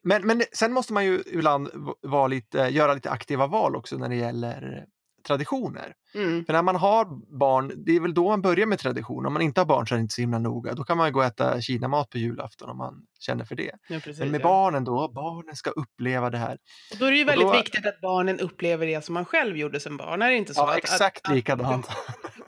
Men, 0.03 0.27
men 0.27 0.43
sen 0.51 0.73
måste 0.73 0.93
man 0.93 1.05
ju 1.05 1.23
ibland 1.25 1.69
vara 2.01 2.27
lite, 2.27 2.57
göra 2.57 2.93
lite 2.93 3.11
aktiva 3.11 3.47
val 3.47 3.75
också 3.75 3.97
när 3.97 4.09
det 4.09 4.15
gäller 4.15 4.85
traditioner. 5.27 5.93
Mm. 6.15 6.45
För 6.45 6.53
när 6.53 6.61
man 6.61 6.75
har 6.75 7.05
barn, 7.39 7.71
det 7.85 7.95
är 7.95 7.99
väl 7.99 8.13
då 8.13 8.29
man 8.29 8.41
börjar 8.41 8.65
med 8.65 8.79
tradition. 8.79 9.25
Om 9.25 9.33
man 9.33 9.41
inte 9.41 9.61
har 9.61 9.65
barn 9.65 9.87
så 9.87 9.93
är 9.95 9.97
det 9.97 10.01
inte 10.01 10.13
så 10.13 10.21
himla 10.21 10.39
noga. 10.39 10.73
Då 10.73 10.83
kan 10.83 10.97
man 10.97 11.11
gå 11.11 11.19
och 11.19 11.25
äta 11.25 11.61
kinamat 11.61 12.09
på 12.09 12.17
julafton 12.17 12.69
om 12.69 12.77
man 12.77 12.93
känner 13.19 13.45
för 13.45 13.55
det. 13.55 13.71
Ja, 13.87 13.99
precis, 13.99 14.19
Men 14.19 14.31
med 14.31 14.41
ja. 14.41 14.43
barnen 14.43 14.83
då, 14.83 15.11
barnen 15.15 15.55
ska 15.55 15.69
uppleva 15.69 16.29
det 16.29 16.37
här. 16.37 16.57
Och 16.91 16.97
Då 16.99 17.05
är 17.05 17.11
det 17.11 17.17
ju 17.17 17.23
väldigt 17.23 17.47
då- 17.47 17.53
viktigt 17.53 17.85
att 17.85 18.01
barnen 18.01 18.39
upplever 18.39 18.87
det 18.87 19.05
som 19.05 19.13
man 19.13 19.25
själv 19.25 19.57
gjorde 19.57 19.79
som 19.79 19.97
barn. 19.97 20.21
Är 20.21 20.29
det 20.29 20.35
inte 20.35 20.53
så? 20.53 20.61
Ja, 20.61 20.71
att, 20.71 20.77
exakt 20.77 21.27
att, 21.27 21.35
likadant. 21.35 21.87
Att 21.89 21.95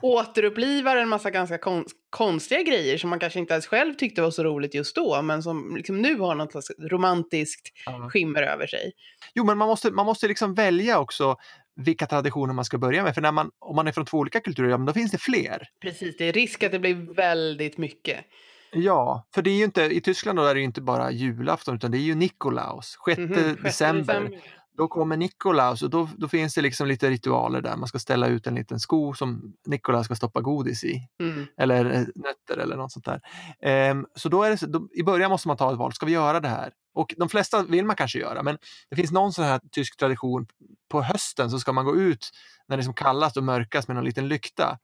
återupplivar 0.00 0.96
en 0.96 1.08
massa 1.08 1.30
ganska 1.30 1.58
kon 1.58 1.84
konstiga 2.10 2.62
grejer 2.62 2.98
som 2.98 3.10
man 3.10 3.18
kanske 3.18 3.38
inte 3.38 3.52
ens 3.54 3.66
själv 3.66 3.94
tyckte 3.94 4.22
var 4.22 4.30
så 4.30 4.44
roligt 4.44 4.74
just 4.74 4.96
då, 4.96 5.22
men 5.22 5.42
som 5.42 5.76
liksom 5.76 6.02
nu 6.02 6.18
har 6.18 6.34
något 6.34 6.54
romantiskt 6.90 7.68
skimmer 8.10 8.42
över 8.42 8.66
sig. 8.66 8.92
Jo, 9.34 9.44
men 9.44 9.58
man 9.58 9.68
måste, 9.68 9.90
man 9.90 10.06
måste 10.06 10.28
liksom 10.28 10.54
välja 10.54 10.98
också 10.98 11.36
vilka 11.80 12.06
traditioner 12.06 12.54
man 12.54 12.64
ska 12.64 12.78
börja 12.78 13.02
med. 13.02 13.14
För 13.14 13.22
när 13.22 13.32
man, 13.32 13.50
om 13.58 13.76
man 13.76 13.88
är 13.88 13.92
från 13.92 14.06
två 14.06 14.18
olika 14.18 14.40
kulturer, 14.40 14.68
ja, 14.68 14.76
men 14.76 14.86
då 14.86 14.92
finns 14.92 15.10
det 15.10 15.18
fler. 15.18 15.68
Precis, 15.82 16.16
det 16.16 16.28
är 16.28 16.32
risk 16.32 16.62
att 16.62 16.72
det 16.72 16.78
blir 16.78 17.14
väldigt 17.14 17.78
mycket. 17.78 18.24
Ja, 18.72 19.26
för 19.34 19.42
det 19.42 19.50
är 19.50 19.54
ju 19.54 19.64
inte, 19.64 19.82
i 19.82 20.00
Tyskland 20.00 20.38
då 20.38 20.44
är 20.44 20.54
det 20.54 20.60
inte 20.60 20.80
bara 20.80 21.10
julafton 21.10 21.74
utan 21.74 21.90
det 21.90 21.98
är 21.98 22.00
ju 22.00 22.14
Nikolaus, 22.14 22.96
6 23.06 23.18
Mhm, 23.18 23.28
sjätte 23.28 23.62
december. 23.62 24.30
Då 24.76 24.88
kommer 24.88 25.16
Nikolaus 25.16 25.82
och 25.82 25.90
då, 25.90 26.08
då 26.16 26.28
finns 26.28 26.54
det 26.54 26.60
liksom 26.60 26.88
lite 26.88 27.10
ritualer 27.10 27.60
där. 27.60 27.76
Man 27.76 27.88
ska 27.88 27.98
ställa 27.98 28.26
ut 28.26 28.46
en 28.46 28.54
liten 28.54 28.80
sko 28.80 29.14
som 29.14 29.54
Nikolaus 29.66 30.04
ska 30.04 30.14
stoppa 30.14 30.40
godis 30.40 30.84
i. 30.84 31.08
Mm. 31.22 31.46
Eller 31.56 31.84
eh, 31.84 32.00
nötter 32.00 32.62
eller 32.62 32.76
något 32.76 32.92
sånt 32.92 33.04
där. 33.04 33.20
Ehm, 33.62 34.06
så 34.14 34.28
då 34.28 34.42
är 34.42 34.50
det, 34.50 34.66
då, 34.66 34.88
i 34.92 35.02
början 35.02 35.30
måste 35.30 35.48
man 35.48 35.56
ta 35.56 35.72
ett 35.72 35.78
val, 35.78 35.92
ska 35.92 36.06
vi 36.06 36.12
göra 36.12 36.40
det 36.40 36.48
här? 36.48 36.72
Och 36.94 37.14
de 37.18 37.28
flesta 37.28 37.62
vill 37.62 37.84
man 37.84 37.96
kanske 37.96 38.18
göra, 38.18 38.42
men 38.42 38.58
det 38.90 38.96
finns 38.96 39.10
någon 39.12 39.32
sån 39.32 39.44
här 39.44 39.60
tysk 39.72 39.96
tradition. 39.96 40.46
På 40.88 41.02
hösten 41.02 41.50
så 41.50 41.58
ska 41.58 41.72
man 41.72 41.84
gå 41.84 41.96
ut 41.96 42.30
när 42.68 42.76
det 42.76 42.80
är 42.80 42.84
som 42.84 42.94
kallast 42.94 43.36
och 43.36 43.44
mörkast 43.44 43.88
med 43.88 43.94
någon 43.94 44.04
liten 44.04 44.28
lykta. 44.28 44.78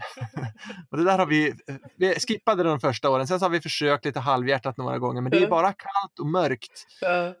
och 0.90 0.98
det 0.98 1.04
där 1.04 1.18
har 1.18 1.26
vi, 1.26 1.54
vi 1.96 2.14
skippade 2.14 2.62
de 2.62 2.80
första 2.80 3.10
åren, 3.10 3.26
sen 3.26 3.38
så 3.38 3.44
har 3.44 3.50
vi 3.50 3.60
försökt 3.60 4.04
lite 4.04 4.20
halvhjärtat 4.20 4.76
några 4.76 4.98
gånger, 4.98 5.20
men 5.20 5.30
det 5.30 5.36
är 5.36 5.40
bara 5.50 5.72
kallt 5.72 6.18
och 6.20 6.26
mörkt. 6.26 6.86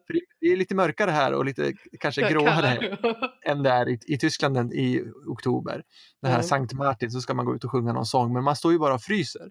För 0.06 0.12
det- 0.40 0.46
är 0.52 0.56
lite 0.56 0.74
mörkare 0.74 1.10
här 1.10 1.32
och 1.34 1.44
lite 1.44 1.72
kanske 2.00 2.20
gråare 2.30 2.98
än 3.46 3.62
det 3.62 3.70
är 3.70 3.88
i, 3.88 3.98
i 4.06 4.18
Tyskland 4.18 4.72
i 4.72 5.02
oktober. 5.26 5.82
Det 6.22 6.28
här. 6.28 6.42
Sankt 6.42 6.72
Martin 6.72 7.10
så 7.10 7.20
ska 7.20 7.34
man 7.34 7.44
gå 7.46 7.54
ut 7.56 7.64
och 7.64 7.70
sjunga 7.70 7.92
någon 7.92 8.06
sång 8.06 8.32
men 8.32 8.44
man 8.44 8.56
står 8.56 8.72
ju 8.72 8.78
bara 8.78 8.94
och 8.94 9.02
fryser. 9.02 9.50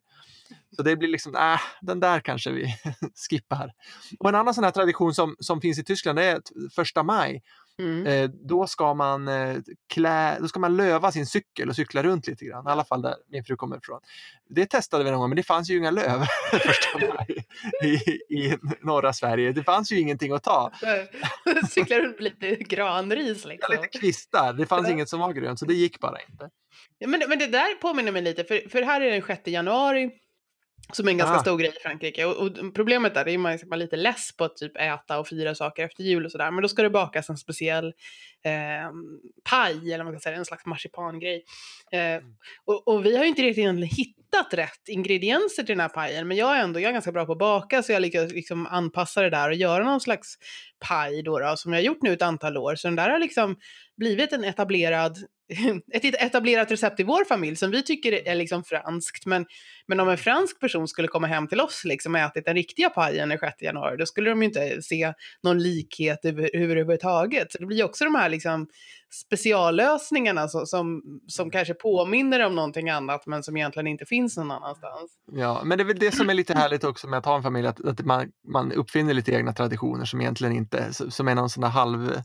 Så 0.75 0.83
det 0.83 0.95
blir 0.95 1.09
liksom, 1.09 1.35
äh, 1.35 1.59
den 1.81 1.99
där 1.99 2.19
kanske 2.19 2.51
vi 2.51 2.75
skippar. 3.29 3.71
Och 4.19 4.29
en 4.29 4.35
annan 4.35 4.53
sån 4.53 4.63
här 4.63 4.71
tradition 4.71 5.13
som, 5.13 5.35
som 5.39 5.61
finns 5.61 5.79
i 5.79 5.83
Tyskland 5.83 6.17
det 6.17 6.25
är 6.25 6.41
första 6.75 7.03
maj 7.03 7.41
Mm. 7.79 8.07
Eh, 8.07 8.29
då, 8.29 8.67
ska 8.67 8.93
man, 8.93 9.27
eh, 9.27 9.57
klä, 9.93 10.37
då 10.39 10.47
ska 10.47 10.59
man 10.59 10.77
löva 10.77 11.11
sin 11.11 11.25
cykel 11.25 11.69
och 11.69 11.75
cykla 11.75 12.03
runt 12.03 12.27
lite 12.27 12.45
grann. 12.45 12.67
I 12.67 12.71
alla 12.71 12.85
fall 12.85 13.01
där 13.01 13.15
min 13.27 13.43
fru 13.43 13.55
kommer 13.55 13.77
ifrån. 13.77 13.99
Det 14.49 14.65
testade 14.65 15.03
vi 15.03 15.11
någon 15.11 15.19
gång, 15.19 15.29
men 15.29 15.35
det 15.35 15.43
fanns 15.43 15.69
ju 15.69 15.77
inga 15.77 15.91
löv 15.91 16.25
första 16.51 16.99
maj 16.99 17.45
i, 17.83 18.11
i 18.35 18.57
norra 18.81 19.13
Sverige. 19.13 19.51
Det 19.51 19.63
fanns 19.63 19.91
ju 19.91 19.99
ingenting 19.99 20.31
att 20.31 20.43
ta. 20.43 20.71
Cyklar 21.69 21.99
runt 21.99 22.19
lite 22.19 22.55
granris 22.55 23.45
liksom. 23.45 23.75
Lite 23.75 23.99
kvistar, 23.99 24.53
det 24.53 24.65
fanns 24.65 24.89
inget 24.89 25.09
som 25.09 25.19
var 25.19 25.33
grönt, 25.33 25.59
så 25.59 25.65
det 25.65 25.73
gick 25.73 25.99
bara 25.99 26.17
inte. 26.29 26.49
Ja, 26.97 27.07
men, 27.07 27.21
men 27.29 27.39
det 27.39 27.47
där 27.47 27.75
påminner 27.75 28.11
mig 28.11 28.21
lite, 28.21 28.43
för, 28.43 28.69
för 28.69 28.81
här 28.81 29.01
är 29.01 29.11
den 29.11 29.21
6 29.21 29.47
januari 29.47 30.11
som 30.93 31.07
är 31.07 31.11
en 31.11 31.17
ganska 31.17 31.35
Ah. 31.35 31.41
stor 31.41 31.57
grej 31.57 31.73
i 31.77 31.79
Frankrike. 31.81 32.25
Och, 32.25 32.37
och 32.37 32.75
problemet 32.75 33.13
där 33.13 33.27
är 33.27 33.33
att 33.33 33.39
man 33.39 33.51
är 33.53 33.77
lite 33.77 33.95
less 33.95 34.31
på 34.37 34.43
att 34.43 34.57
typ 34.57 34.77
äta 34.77 35.19
och 35.19 35.27
fira 35.27 35.55
saker 35.55 35.85
efter 35.85 36.03
jul 36.03 36.25
och 36.25 36.31
sådär. 36.31 36.51
Men 36.51 36.61
då 36.61 36.67
ska 36.67 36.83
det 36.83 36.89
bakas 36.89 37.29
en 37.29 37.37
speciell 37.37 37.87
eh, 38.43 38.91
paj, 39.49 39.93
eller 39.93 40.03
man 40.03 40.13
kan 40.13 40.21
säga, 40.21 40.37
en 40.37 40.45
slags 40.45 40.65
marsipangrej. 40.65 41.43
Eh, 41.91 42.23
och, 42.65 42.87
och 42.87 43.05
vi 43.05 43.17
har 43.17 43.23
ju 43.23 43.29
inte 43.29 43.41
riktigt 43.41 43.61
egentligen 43.61 43.95
hittat 43.95 44.53
rätt 44.53 44.87
ingredienser 44.87 45.63
till 45.63 45.73
den 45.73 45.79
här 45.79 45.89
pajen. 45.89 46.27
Men 46.27 46.37
jag 46.37 46.57
är 46.57 46.63
ändå 46.63 46.79
jag 46.79 46.89
är 46.89 46.93
ganska 46.93 47.11
bra 47.11 47.25
på 47.25 47.31
att 47.31 47.37
baka 47.37 47.83
så 47.83 47.91
jag 47.91 48.01
lyckas 48.01 48.31
liksom 48.31 48.67
anpassa 48.67 49.21
det 49.21 49.29
där 49.29 49.49
och 49.49 49.55
göra 49.55 49.83
någon 49.83 50.01
slags 50.01 50.37
paj 50.79 51.23
då, 51.23 51.39
då 51.39 51.55
som 51.57 51.73
jag 51.73 51.79
har 51.79 51.83
gjort 51.83 52.01
nu 52.01 52.13
ett 52.13 52.21
antal 52.21 52.57
år. 52.57 52.75
Så 52.75 52.87
den 52.87 52.95
där 52.95 53.09
har 53.09 53.19
liksom 53.19 53.55
blivit 53.97 54.33
en 54.33 54.43
etablerad 54.43 55.17
ett 55.93 56.05
etablerat 56.05 56.71
recept 56.71 56.99
i 56.99 57.03
vår 57.03 57.25
familj 57.25 57.55
som 57.55 57.71
vi 57.71 57.83
tycker 57.83 58.27
är 58.27 58.35
liksom 58.35 58.63
franskt. 58.63 59.25
Men, 59.25 59.45
men 59.87 59.99
om 59.99 60.09
en 60.09 60.17
fransk 60.17 60.59
person 60.59 60.87
skulle 60.87 61.07
komma 61.07 61.27
hem 61.27 61.47
till 61.47 61.61
oss 61.61 61.81
liksom, 61.85 62.15
och 62.15 62.21
ätit 62.21 62.45
den 62.45 62.55
riktiga 62.55 62.89
pajen 62.89 63.29
den 63.29 63.39
6 63.39 63.61
januari, 63.61 63.97
då 63.97 64.05
skulle 64.05 64.29
de 64.29 64.41
ju 64.41 64.47
inte 64.47 64.81
se 64.81 65.13
någon 65.43 65.63
likhet 65.63 66.25
över, 66.25 66.55
överhuvudtaget. 66.55 67.51
Så 67.51 67.57
det 67.57 67.65
blir 67.65 67.77
ju 67.77 67.83
också 67.83 68.03
de 68.03 68.15
här 68.15 68.29
liksom, 68.29 68.67
speciallösningarna 69.13 70.47
som, 70.47 70.65
som, 70.65 71.01
som 71.27 71.51
kanske 71.51 71.73
påminner 71.73 72.45
om 72.45 72.55
någonting 72.55 72.89
annat 72.89 73.27
men 73.27 73.43
som 73.43 73.57
egentligen 73.57 73.87
inte 73.87 74.05
finns 74.05 74.37
någon 74.37 74.51
annanstans. 74.51 75.11
Ja, 75.31 75.61
men 75.63 75.77
det 75.77 75.83
är 75.83 75.85
väl 75.85 75.99
det 75.99 76.15
som 76.15 76.29
är 76.29 76.33
lite 76.33 76.53
härligt 76.57 76.83
också 76.83 77.07
med 77.07 77.19
att 77.19 77.25
ha 77.25 77.35
en 77.35 77.43
familj, 77.43 77.67
att, 77.67 77.85
att 77.85 78.05
man, 78.05 78.31
man 78.47 78.71
uppfinner 78.71 79.13
lite 79.13 79.31
egna 79.31 79.53
traditioner 79.53 80.05
som 80.05 80.21
egentligen 80.21 80.53
inte, 80.53 80.93
som 80.93 81.27
är 81.27 81.35
någon 81.35 81.49
sån 81.49 81.61
där 81.61 81.69
halv, 81.69 82.21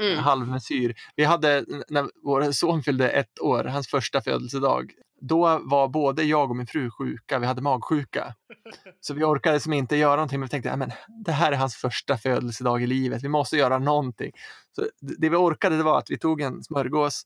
Mm. 0.00 0.18
halvmesyr. 0.18 0.94
Vi 1.16 1.24
hade, 1.24 1.64
när 1.88 2.08
vår 2.24 2.52
son 2.52 2.82
fyllde 2.82 3.08
ett 3.08 3.40
år, 3.40 3.64
hans 3.64 3.88
första 3.88 4.20
födelsedag, 4.20 4.92
då 5.22 5.60
var 5.64 5.88
både 5.88 6.22
jag 6.22 6.50
och 6.50 6.56
min 6.56 6.66
fru 6.66 6.90
sjuka, 6.90 7.38
vi 7.38 7.46
hade 7.46 7.62
magsjuka. 7.62 8.34
Så 9.00 9.14
vi 9.14 9.24
orkade 9.24 9.60
som 9.60 9.72
inte 9.72 9.96
göra 9.96 10.16
någonting, 10.16 10.40
men 10.40 10.46
vi 10.46 10.50
tänkte, 10.50 10.68
"Ja, 10.68 10.76
men 10.76 10.92
det 11.24 11.32
här 11.32 11.52
är 11.52 11.56
hans 11.56 11.76
första 11.76 12.18
födelsedag 12.18 12.82
i 12.82 12.86
livet, 12.86 13.22
vi 13.22 13.28
måste 13.28 13.56
göra 13.56 13.78
någonting. 13.78 14.32
Så 14.76 14.82
det 15.00 15.14
det 15.18 15.28
vi 15.28 15.36
orkade 15.36 15.76
det 15.76 15.82
var 15.82 15.98
att 15.98 16.10
vi 16.10 16.18
tog 16.18 16.40
en 16.40 16.62
smörgås 16.64 17.22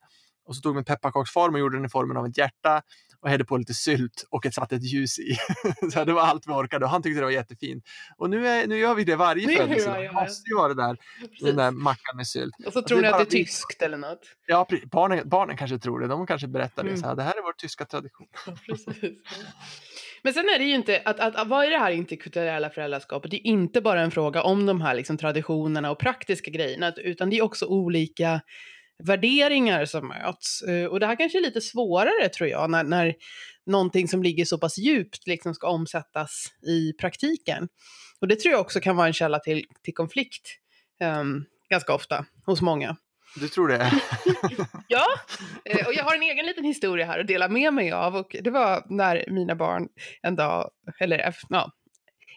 och 0.46 0.56
så 0.56 0.60
tog 0.60 0.74
vi 0.74 0.78
en 0.78 0.84
pepparkaksform 0.84 1.54
och 1.54 1.60
gjorde 1.60 1.76
den 1.76 1.84
i 1.84 1.88
formen 1.88 2.16
av 2.16 2.26
ett 2.26 2.38
hjärta 2.38 2.82
och 3.26 3.30
hällde 3.30 3.44
på 3.44 3.56
lite 3.56 3.74
sylt 3.74 4.26
och 4.30 4.46
ett, 4.46 4.54
satte 4.54 4.76
ett 4.76 4.92
ljus 4.92 5.18
i. 5.18 5.36
så 5.92 6.04
det 6.04 6.12
var 6.12 6.22
allt 6.22 6.46
vi 6.46 6.52
orkade 6.52 6.84
och 6.84 6.90
han 6.90 7.02
tyckte 7.02 7.20
det 7.20 7.24
var 7.24 7.32
jättefint. 7.32 7.84
Och 8.16 8.30
nu, 8.30 8.48
är, 8.48 8.66
nu 8.66 8.78
gör 8.78 8.94
vi 8.94 9.04
det 9.04 9.16
varje 9.16 9.56
födelsedag. 9.56 10.02
Det 10.02 10.12
måste 10.12 10.50
ju 10.50 10.56
vara 10.56 10.74
det 10.74 10.82
där, 10.82 10.96
den 11.40 11.56
där 11.56 11.70
mackan 11.70 12.16
med 12.16 12.26
sylt. 12.26 12.54
Och 12.66 12.72
så 12.72 12.82
tror 12.82 13.02
det 13.02 13.02
ni 13.02 13.08
att 13.08 13.18
det 13.18 13.22
är 13.22 13.38
vi- 13.38 13.44
tyskt 13.44 13.82
eller 13.82 13.96
något. 13.96 14.20
Ja, 14.46 14.68
barnen, 14.92 15.28
barnen 15.28 15.56
kanske 15.56 15.78
tror 15.78 16.00
det. 16.00 16.06
De 16.06 16.26
kanske 16.26 16.48
berättar 16.48 16.82
det. 16.82 16.88
Mm. 16.88 17.00
Så 17.00 17.06
här, 17.06 17.14
det 17.14 17.22
här 17.22 17.38
är 17.38 17.42
vår 17.42 17.52
tyska 17.52 17.84
tradition. 17.84 18.26
Precis. 18.66 19.18
Men 20.22 20.34
sen 20.34 20.44
är 20.44 20.58
det 20.58 20.64
ju 20.64 20.74
inte, 20.74 21.02
att, 21.04 21.20
att, 21.20 21.36
att 21.36 21.48
vad 21.48 21.64
är 21.64 21.70
det 21.70 21.78
här 21.78 21.90
interkulturella 21.90 22.70
föräldraskapet? 22.70 23.30
Det 23.30 23.36
är 23.36 23.46
inte 23.46 23.80
bara 23.80 24.00
en 24.00 24.10
fråga 24.10 24.42
om 24.42 24.66
de 24.66 24.80
här 24.80 24.94
liksom, 24.94 25.18
traditionerna 25.18 25.90
och 25.90 25.98
praktiska 25.98 26.50
grejerna, 26.50 26.92
utan 26.96 27.30
det 27.30 27.38
är 27.38 27.42
också 27.42 27.66
olika 27.66 28.40
värderingar 29.04 29.84
som 29.84 30.08
möts. 30.08 30.62
Eh, 30.62 30.86
Och 30.86 31.00
det 31.00 31.06
här 31.06 31.16
kanske 31.16 31.38
är 31.38 31.42
lite 31.42 31.60
svårare 31.60 32.28
tror 32.28 32.48
jag, 32.50 32.70
när, 32.70 32.84
när 32.84 33.14
någonting 33.66 34.08
som 34.08 34.22
ligger 34.22 34.44
så 34.44 34.58
pass 34.58 34.78
djupt 34.78 35.26
liksom 35.26 35.54
ska 35.54 35.68
omsättas 35.68 36.44
i 36.68 36.92
praktiken. 36.92 37.68
Och 38.20 38.28
det 38.28 38.36
tror 38.36 38.52
jag 38.52 38.60
också 38.60 38.80
kan 38.80 38.96
vara 38.96 39.06
en 39.06 39.12
källa 39.12 39.38
till, 39.38 39.64
till 39.84 39.94
konflikt 39.94 40.48
ehm, 41.00 41.44
ganska 41.70 41.94
ofta 41.94 42.24
hos 42.46 42.60
många. 42.60 42.96
Du 43.40 43.48
tror 43.48 43.68
det? 43.68 43.92
Ja, 44.88 45.06
eh, 45.64 45.86
och 45.86 45.94
jag 45.94 46.04
har 46.04 46.14
en 46.14 46.22
egen 46.22 46.46
liten 46.46 46.64
historia 46.64 47.06
här 47.06 47.18
att 47.20 47.26
dela 47.26 47.48
med 47.48 47.74
mig 47.74 47.92
av. 47.92 48.16
Och 48.16 48.36
det 48.40 48.50
var 48.50 48.84
när 48.88 49.24
mina 49.28 49.54
barn 49.54 49.88
en 50.22 50.36
dag, 50.36 50.70
eller 51.00 51.34
ja, 51.48 51.72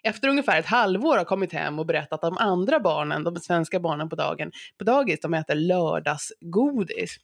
efter 0.04 0.28
ungefär 0.28 0.60
ett 0.60 0.66
halvår 0.66 1.18
har 1.18 1.26
kommit 1.26 1.54
hem 1.54 1.80
och 1.80 1.86
berättat 1.86 2.14
att 2.14 2.22
de 2.22 2.38
andra 2.38 2.80
barnen, 2.80 3.24
de 3.24 3.36
svenska 3.36 3.80
barnen 3.80 4.10
på 4.10 4.16
dagen, 4.16 4.52
på 4.78 4.84
dagis, 4.84 5.20
de 5.22 5.34
äter 5.34 5.56
lördagsgodis. 5.56 7.18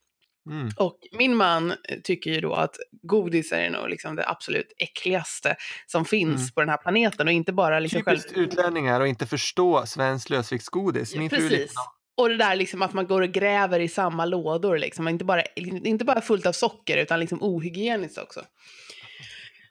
Mm. 0.50 0.70
Och 0.78 1.00
min 1.18 1.36
man 1.36 1.72
eh, 1.72 1.76
tycker 2.04 2.32
ju 2.32 2.42
då 2.42 2.54
att 2.54 2.76
godis 3.02 3.52
är 3.52 3.70
nog 3.70 3.90
liksom 3.90 4.16
det 4.16 4.30
absolut 4.30 4.74
äckligaste 4.78 5.56
som 5.86 6.06
finns 6.06 6.42
Mm. 6.42 6.50
på 6.56 6.62
den 6.62 6.70
här 6.70 6.78
planeten 6.78 7.28
och 7.28 7.34
inte 7.34 7.54
bara 7.54 7.80
liksom 7.80 8.02
själv... 8.02 8.18
Typiskt 8.18 8.38
utlänningar 8.38 9.02
och 9.02 9.08
inte 9.08 9.26
förstå 9.26 9.86
svenskt 9.86 10.30
lösviktsgodis. 10.30 11.16
Min 11.16 11.30
Precis. 11.30 11.74
Och 12.18 12.30
det 12.30 12.38
där 12.38 12.56
liksom 12.56 12.82
att 12.82 12.94
man 12.94 13.08
går 13.08 13.22
och 13.22 13.32
gräver 13.32 13.80
i 13.80 13.88
samma 13.88 14.26
lådor, 14.26 14.78
liksom. 14.78 15.08
inte, 15.08 15.26
bara, 15.26 15.42
inte 15.84 16.06
bara 16.06 16.22
fullt 16.22 16.46
av 16.46 16.52
socker 16.52 16.98
utan 16.98 17.20
liksom 17.20 17.38
ohygieniskt 17.42 18.18
också. 18.18 18.42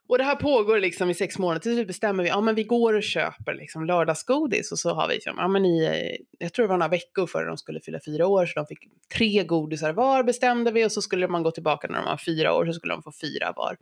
Och 0.07 0.19
det 0.19 0.25
här 0.25 0.37
pågår 0.37 0.81
liksom 0.81 1.11
i 1.11 1.15
sex 1.15 1.39
månader, 1.39 1.61
till 1.61 1.75
slut 1.75 1.87
bestämmer 1.87 2.23
vi, 2.23 2.29
ja 2.29 2.41
men 2.41 2.55
vi 2.55 2.65
går 2.65 2.95
och 2.95 3.03
köper 3.03 3.55
liksom 3.55 3.85
lördagsgodis. 3.85 4.73
Och 4.73 4.79
så 4.79 4.95
har 4.95 5.09
vi, 5.09 5.15
liksom, 5.15 5.35
ja 5.39 5.49
men 5.49 5.65
i, 5.65 5.85
eh, 5.85 6.25
jag 6.39 6.53
tror 6.53 6.65
det 6.65 6.69
var 6.69 6.79
några 6.79 6.89
veckor 6.89 7.27
före 7.27 7.47
de 7.47 7.57
skulle 7.57 7.81
fylla 7.81 8.01
fyra 8.07 8.27
år, 8.27 8.47
så 8.47 8.53
de 8.55 8.67
fick 8.67 8.79
tre 9.17 9.45
godisar 9.45 9.93
var 9.93 10.23
bestämde 10.23 10.73
vi. 10.73 10.87
Och 10.87 10.93
så 10.93 11.03
skulle 11.03 11.29
man 11.29 11.43
gå 11.43 11.51
tillbaka 11.51 11.89
när 11.89 11.97
de 11.97 12.05
var 12.05 12.17
fyra 12.17 12.55
år 12.55 12.67
så 12.67 12.73
skulle 12.73 12.95
de 12.95 13.03
få 13.03 13.13
fyra 13.21 13.53
var. 13.57 13.77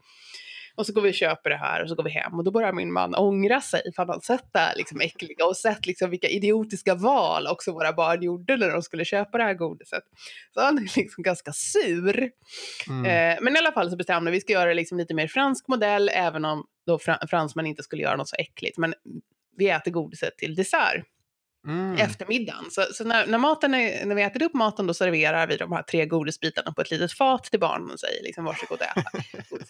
Och 0.74 0.86
så 0.86 0.92
går 0.92 1.02
vi 1.02 1.10
och 1.10 1.14
köper 1.14 1.50
det 1.50 1.56
här 1.56 1.82
och 1.82 1.88
så 1.88 1.94
går 1.94 2.04
vi 2.04 2.10
hem 2.10 2.38
och 2.38 2.44
då 2.44 2.50
börjar 2.50 2.72
min 2.72 2.92
man 2.92 3.14
ångra 3.14 3.60
sig 3.60 3.82
för 3.96 4.02
han 4.02 4.08
har 4.08 4.20
sett 4.20 4.52
det 4.52 4.58
här 4.58 4.76
liksom 4.76 5.00
äckliga 5.00 5.46
och 5.46 5.56
sett 5.56 5.86
liksom 5.86 6.10
vilka 6.10 6.28
idiotiska 6.28 6.94
val 6.94 7.46
också 7.46 7.72
våra 7.72 7.92
barn 7.92 8.22
gjorde 8.22 8.56
när 8.56 8.70
de 8.70 8.82
skulle 8.82 9.04
köpa 9.04 9.38
det 9.38 9.44
här 9.44 9.54
godiset. 9.54 10.02
Så 10.54 10.60
han 10.60 10.78
är 10.78 10.82
liksom 10.96 11.22
ganska 11.22 11.52
sur. 11.52 12.30
Mm. 12.88 13.04
Eh, 13.04 13.38
men 13.42 13.56
i 13.56 13.58
alla 13.58 13.72
fall 13.72 13.90
så 13.90 13.96
bestämde 13.96 14.30
vi, 14.30 14.40
ska 14.40 14.52
göra 14.52 14.72
liksom 14.72 14.98
lite 14.98 15.14
mer 15.14 15.26
fransk 15.26 15.68
modell 15.68 16.10
även 16.14 16.44
om 16.44 16.66
då 16.86 16.98
fran- 16.98 17.28
fransmän 17.28 17.66
inte 17.66 17.82
skulle 17.82 18.02
göra 18.02 18.16
något 18.16 18.28
så 18.28 18.36
äckligt. 18.38 18.78
Men 18.78 18.94
vi 19.56 19.68
äter 19.68 19.90
godiset 19.90 20.38
till 20.38 20.54
dessert 20.54 21.04
Mm. 21.66 21.96
eftermiddagen. 21.96 22.64
Så, 22.70 22.82
så 22.92 23.04
när, 23.04 23.26
när, 23.26 23.38
maten 23.38 23.74
är, 23.74 24.06
när 24.06 24.14
vi 24.14 24.22
äter 24.22 24.42
upp 24.42 24.54
maten 24.54 24.86
då 24.86 24.94
serverar 24.94 25.46
vi 25.46 25.56
de 25.56 25.72
här 25.72 25.82
tre 25.82 26.06
godisbitarna 26.06 26.72
på 26.72 26.80
ett 26.82 26.90
litet 26.90 27.12
fat 27.12 27.44
till 27.44 27.60
barnen 27.60 27.90
och 27.90 28.00
säger 28.00 28.22
liksom 28.22 28.44
varsågod 28.44 28.78
och 28.80 28.86
äta. 28.98 29.10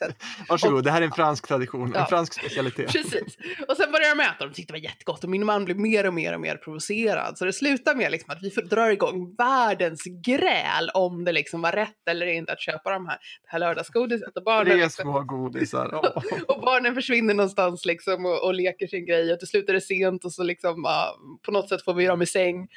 Varsågod, 0.49 0.85
det 0.85 0.91
här 0.91 1.01
är 1.03 1.07
en 1.07 1.13
fransk 1.13 1.49
tradition, 1.49 1.93
Ja. 1.95 2.01
en 2.01 2.07
fransk 2.07 2.33
specialitet. 2.33 2.93
Precis. 2.93 3.37
Och 3.69 3.77
sen 3.77 3.93
börjar 3.93 4.17
de 4.17 4.23
äta 4.23 4.45
och 4.45 4.51
de 4.51 4.55
tyckte 4.55 4.73
det 4.73 4.79
var 4.79 4.85
jättegott 4.85 5.25
och 5.25 5.31
min 5.31 5.47
man 5.47 5.65
blev 5.65 5.79
mer 5.79 6.07
och 6.07 6.15
mer 6.15 6.35
och 6.35 6.41
mer 6.41 6.57
provocerad. 6.57 7.39
Så 7.39 7.45
det 7.45 7.53
slutar 7.53 7.95
med 7.95 8.11
liksom 8.13 8.31
att 8.31 8.43
vi 8.43 8.49
drar 8.49 8.91
igång 8.91 9.35
världens 9.39 10.03
gräl 10.05 10.91
om 10.95 11.25
det 11.25 11.33
liksom 11.33 11.63
var 11.63 11.73
rätt 11.73 12.09
eller 12.11 12.27
inte 12.27 12.53
att 12.53 12.61
köpa 12.61 12.91
de 12.91 13.07
här, 13.07 13.17
det 13.43 13.49
här 13.49 13.59
lördagsgodiset. 13.59 14.37
Och 14.37 14.45
barnen, 14.45 14.79
Tre 14.79 14.91
små 14.91 15.21
godisar. 15.21 15.91
Åh. 15.93 16.23
och 16.49 16.61
barnen 16.61 16.95
försvinner 16.95 17.35
någonstans 17.35 17.85
liksom 17.85 18.27
och, 18.27 18.45
och 18.45 18.55
leker 18.55 18.87
sin 18.87 19.07
grej 19.07 19.33
och 19.33 19.39
till 19.39 19.49
slut 19.49 19.69
är 19.69 19.73
det 19.73 19.81
sent 19.81 20.25
och 20.25 20.33
så 20.33 20.43
liksom 20.43 20.83
ja, 20.85 21.17
på 21.43 21.53
något 21.53 21.69
sätt 21.69 21.82
får 21.85 21.95
vi 21.95 22.07
dem 22.07 22.23
i 22.23 22.27
säng, 22.27 22.69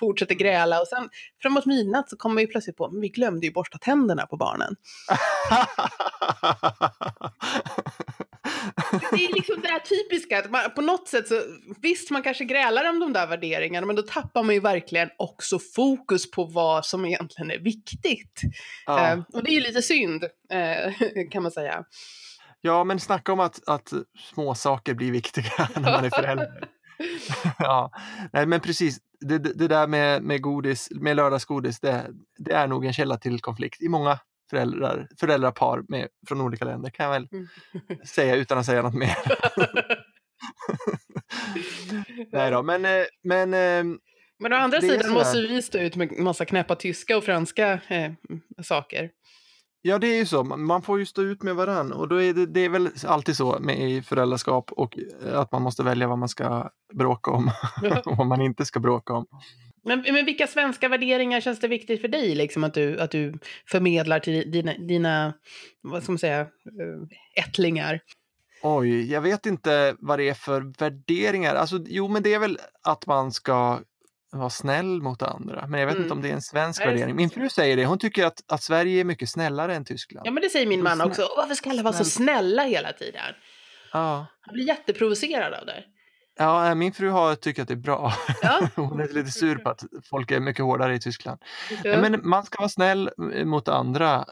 fortsätter 0.00 0.34
gräla 0.34 0.80
och 0.80 0.86
sen 0.86 1.08
framåt 1.42 1.66
midnatt 1.66 2.10
så 2.10 2.16
kommer 2.16 2.42
vi 2.42 2.46
plötsligt 2.46 2.76
på 2.76 2.90
men 2.90 3.00
vi 3.00 3.08
glömde 3.08 3.46
ju 3.46 3.52
borsta 3.52 3.78
tänderna 3.78 4.26
på 4.26 4.36
barnen. 4.36 4.76
Det 9.10 9.24
är 9.24 9.34
liksom 9.34 9.60
det 9.62 9.68
här 9.68 9.78
typiska 9.78 10.38
att 10.38 10.50
man, 10.50 10.70
på 10.74 10.80
något 10.80 11.08
sätt 11.08 11.28
så 11.28 11.42
visst 11.82 12.10
man 12.10 12.22
kanske 12.22 12.44
grälar 12.44 12.90
om 12.90 13.00
de 13.00 13.12
där 13.12 13.26
värderingarna 13.26 13.86
men 13.86 13.96
då 13.96 14.02
tappar 14.02 14.42
man 14.42 14.54
ju 14.54 14.60
verkligen 14.60 15.08
också 15.18 15.58
fokus 15.74 16.30
på 16.30 16.44
vad 16.44 16.86
som 16.86 17.04
egentligen 17.04 17.50
är 17.50 17.58
viktigt. 17.58 18.40
ja. 18.86 19.12
Eh, 19.12 19.18
och 19.32 19.44
det 19.44 19.50
är 19.50 19.54
ju 19.54 19.60
lite 19.60 19.82
synd 19.82 20.24
eh, 20.52 20.92
kan 21.30 21.42
man 21.42 21.52
säga. 21.52 21.84
ja, 22.60 22.84
men 22.84 23.00
snacka 23.00 23.32
om 23.32 23.40
att, 23.40 23.68
att 23.68 23.92
små 24.32 24.54
saker 24.54 24.94
blir 24.94 25.12
viktiga 25.12 25.68
när 25.74 25.92
man 25.92 26.04
är 26.04 26.10
förälder. 26.10 26.68
ja, 27.58 27.90
nej 28.32 28.46
men 28.46 28.60
precis. 28.60 28.98
Det, 29.20 29.38
det 29.38 29.68
där 29.68 29.86
med, 29.86 30.22
med, 30.22 30.42
godis, 30.42 30.88
med 30.90 31.16
lördagsgodis, 31.16 31.80
det, 31.80 32.06
det 32.38 32.52
är 32.52 32.66
nog 32.66 32.86
en 32.86 32.92
källa 32.92 33.16
till 33.16 33.40
konflikt 33.40 33.82
i 33.82 33.88
många 33.88 34.18
föräldrar, 34.50 35.08
föräldrapar 35.20 35.82
med, 35.88 36.08
från 36.28 36.40
olika 36.40 36.64
länder 36.64 36.90
kan 36.90 37.06
jag 37.06 37.12
väl 37.12 37.28
Mm. 37.32 37.48
säga 38.06 38.36
utan 38.36 38.58
att 38.58 38.66
säga 38.66 38.82
något 38.82 38.94
mer. 38.94 39.12
nej 42.32 42.50
då, 42.50 42.62
men, 42.62 42.84
eh, 42.84 43.04
men 43.22 43.54
eh, 43.54 43.84
Men 44.38 44.52
å 44.52 44.56
andra 44.56 44.80
sidan 44.80 45.12
måste 45.12 45.40
vi 45.40 45.62
stå 45.62 45.78
ut 45.78 45.96
med 45.96 46.18
massa 46.18 46.44
knäppa 46.44 46.76
tyska 46.76 47.16
och 47.16 47.24
franska 47.24 47.80
eh, 47.88 48.12
saker. 48.62 49.10
Ja, 49.82 49.98
det 49.98 50.06
är 50.06 50.16
ju 50.16 50.26
så. 50.26 50.44
Man 50.44 50.82
får 50.82 50.98
ju 50.98 51.06
stå 51.06 51.22
ut 51.22 51.42
med 51.42 51.56
varann 51.56 51.92
och 51.92 52.08
då 52.08 52.22
är 52.22 52.34
det, 52.34 52.46
det 52.46 52.60
är 52.60 52.68
väl 52.68 52.88
alltid 53.06 53.36
så 53.36 53.58
med 53.60 53.90
i 53.90 54.02
föräldraskap 54.02 54.72
och 54.72 54.98
eh, 55.26 55.38
att 55.38 55.52
man 55.52 55.62
måste 55.62 55.82
välja 55.82 56.08
vad 56.08 56.18
man 56.18 56.28
ska 56.28 56.70
bråka 56.94 57.30
om 57.30 57.50
och 58.04 58.16
vad 58.16 58.26
man 58.26 58.40
inte 58.40 58.64
ska 58.64 58.80
bråka 58.80 59.12
om. 59.12 59.26
Men, 59.84 60.00
men 60.00 60.24
vilka 60.24 60.46
svenska 60.46 60.88
värderingar 60.88 61.40
känns 61.40 61.60
det 61.60 61.68
viktigt 61.68 62.00
för 62.00 62.08
dig 62.08 62.34
liksom, 62.34 62.64
att, 62.64 62.74
du, 62.74 63.00
att 63.00 63.10
du 63.10 63.38
förmedlar 63.66 64.20
till 64.20 64.50
dina, 64.50 64.72
dina 64.78 65.34
vad 65.82 66.02
ska 66.02 66.12
man 66.12 66.18
säga, 66.18 66.40
eh, 66.40 67.44
ättlingar? 67.44 68.00
Oj, 68.62 69.12
jag 69.12 69.20
vet 69.20 69.46
inte 69.46 69.96
vad 69.98 70.18
det 70.18 70.28
är 70.28 70.34
för 70.34 70.78
värderingar. 70.78 71.54
Alltså, 71.54 71.84
jo, 71.86 72.08
men 72.08 72.22
det 72.22 72.34
är 72.34 72.38
väl 72.38 72.58
att 72.82 73.06
man 73.06 73.32
ska 73.32 73.80
vara 74.32 74.50
snäll 74.50 75.02
mot 75.02 75.22
andra. 75.22 75.66
Men 75.66 75.80
jag 75.80 75.86
vet 75.86 75.94
Mm. 75.96 76.02
inte 76.04 76.14
om 76.14 76.22
det 76.22 76.28
är 76.28 76.32
en 76.32 76.42
svensk 76.42 76.80
Nej, 76.80 76.88
värdering. 76.88 77.16
Min 77.16 77.30
fru 77.30 77.48
säger 77.48 77.76
det. 77.76 77.84
Hon 77.86 77.98
tycker 77.98 78.26
att, 78.26 78.44
att 78.48 78.62
Sverige 78.62 79.00
är 79.00 79.04
mycket 79.04 79.28
snällare 79.30 79.74
än 79.74 79.84
Tyskland. 79.84 80.26
Ja, 80.26 80.30
men 80.30 80.42
det 80.42 80.48
säger 80.50 80.66
min 80.66 80.82
man 80.82 81.00
också. 81.00 81.22
"Åh, 81.22 81.28
Varför 81.36 81.54
ska 81.54 81.70
alla 81.70 81.82
vara 81.82 81.92
så 81.92 82.04
snäll. 82.04 82.26
snälla 82.26 82.62
hela 82.62 82.92
tiden? 82.92 83.34
Ja, 83.92 84.26
Han 84.40 84.52
blir 84.52 84.66
jätteprovocerad 84.66 85.54
av 85.54 85.66
det. 85.66 85.84
ja 86.38 86.68
äh, 86.68 86.74
min 86.74 86.92
fru 86.92 87.08
har 87.08 87.34
tycker 87.34 87.62
att 87.62 87.68
det 87.68 87.74
är 87.74 87.76
bra. 87.76 88.12
Ja. 88.42 88.68
Hon 88.76 89.00
är 89.00 89.08
lite 89.08 89.30
sur 89.30 89.56
på 89.56 89.68
att 89.70 89.82
folk 90.10 90.30
är 90.30 90.40
mycket 90.40 90.64
hårdare 90.64 90.94
i 90.94 91.00
Tyskland. 91.00 91.42
Ja. 91.84 92.00
Men 92.00 92.28
man 92.28 92.44
ska 92.44 92.58
vara 92.58 92.68
snäll 92.68 93.10
eh, 93.34 93.44
mot 93.44 93.68
andra. 93.68 94.24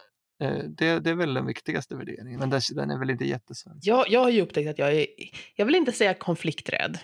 Eh, 0.42 0.52
Det, 0.68 0.98
det 0.98 1.10
är 1.10 1.14
väl 1.14 1.34
den 1.34 1.46
viktigaste 1.46 1.94
värderingen. 1.96 2.40
Men 2.40 2.50
den, 2.50 2.60
den 2.74 2.90
är 2.90 2.98
väl 2.98 3.10
inte 3.10 3.24
jättesvensk. 3.24 3.86
Jag, 3.86 4.08
jag 4.08 4.20
har 4.20 4.30
ju 4.30 4.40
upptäckt 4.42 4.70
att 4.70 4.78
jag 4.78 4.94
är, 4.94 5.06
jag 5.54 5.66
vill 5.66 5.74
inte 5.74 5.92
säga 5.92 6.14
konflikträdd. 6.14 6.98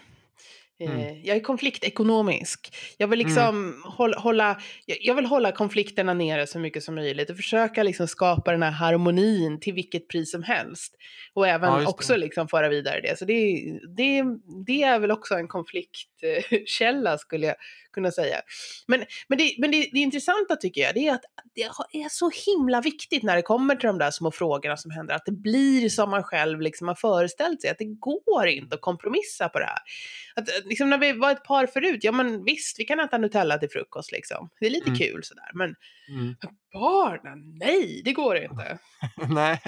Eh, 0.81 0.91
Mm. 0.91 1.21
Jag 1.23 1.37
är 1.37 1.41
konfliktekonomisk. 1.41 2.77
Jag 2.99 3.09
vill 3.09 3.19
liksom 3.19 3.83
hålla, 3.85 4.19
hålla, 4.19 4.61
jag 4.87 5.15
vill 5.15 5.27
hålla 5.27 5.53
konflikterna 5.53 6.15
nere 6.15 6.47
så 6.47 6.59
mycket 6.59 6.83
som 6.83 6.95
möjligt 6.95 7.31
och 7.31 7.37
försöka 7.37 7.83
liksom 7.83 8.09
skapa 8.09 8.53
den 8.53 8.63
här 8.63 8.71
harmonin 8.71 9.61
till 9.61 9.75
vilket 9.75 10.09
pris 10.09 10.31
som 10.31 10.43
helst. 10.43 10.95
Och 11.35 11.49
även 11.49 11.69
Ja, 11.71 11.89
också 11.89 12.17
liksom 12.17 12.49
föra 12.49 12.69
vidare 12.69 13.01
det. 13.01 13.19
Så 13.19 13.25
det, 13.25 13.65
det, 13.97 14.25
det 14.67 14.83
är 14.83 14.99
väl 14.99 15.11
också 15.11 15.35
en 15.35 15.49
konfliktkälla 16.33 17.19
skulle 17.19 17.47
jag 17.47 17.57
kunna 17.93 18.11
säga. 18.11 18.41
Men, 18.87 19.05
men, 19.29 19.39
det, 19.39 19.55
men 19.59 19.71
det, 19.71 19.89
det 19.93 19.99
intressanta 19.99 20.57
tycker 20.57 20.81
jag, 20.81 20.95
det 20.95 21.09
är 21.09 21.15
att 21.15 21.25
det 21.55 21.63
är 22.03 22.09
så 22.09 22.31
himla 22.47 22.81
viktigt 22.81 23.23
när 23.23 23.37
det 23.37 23.43
kommer 23.43 23.77
till 23.77 23.87
de 23.87 23.99
där 23.99 24.11
små 24.11 24.31
frågorna 24.31 24.77
som 24.77 24.91
händer, 24.91 25.15
att 25.15 25.25
det 25.27 25.33
blir 25.33 25.89
som 25.89 26.11
man 26.11 26.23
själv 26.23 26.61
liksom 26.61 26.89
har 26.89 26.95
föreställt 26.95 27.61
sig, 27.61 27.71
att 27.71 27.79
det 27.79 27.85
går 28.01 28.47
inte 28.49 28.75
att 28.75 28.81
kompromissa 28.81 29.49
på 29.49 29.59
det 29.59 29.65
här. 29.65 29.79
Att, 30.37 30.49
eh, 30.49 30.55
liksom 30.65 30.91
när 30.91 30.99
vi 30.99 31.13
var 31.13 31.31
ett 31.33 31.45
par 31.45 31.67
förut, 31.67 31.99
ja 32.03 32.13
men 32.13 32.45
visst, 32.45 32.81
vi 32.81 32.85
kan 32.85 33.01
äta 33.01 33.19
Nutella 33.19 33.59
till 33.59 33.71
frukost 33.71 34.13
liksom. 34.13 34.49
Det 34.61 34.67
är 34.67 34.71
lite 34.71 34.87
Mm. 34.91 34.99
kul 34.99 35.25
sådär, 35.25 35.51
men 35.55 35.75
Mm. 36.09 36.35
barnen, 36.73 37.39
nej, 37.59 38.03
det 38.05 38.13
går 38.13 38.37
inte. 38.37 38.79
Nej. 39.29 39.61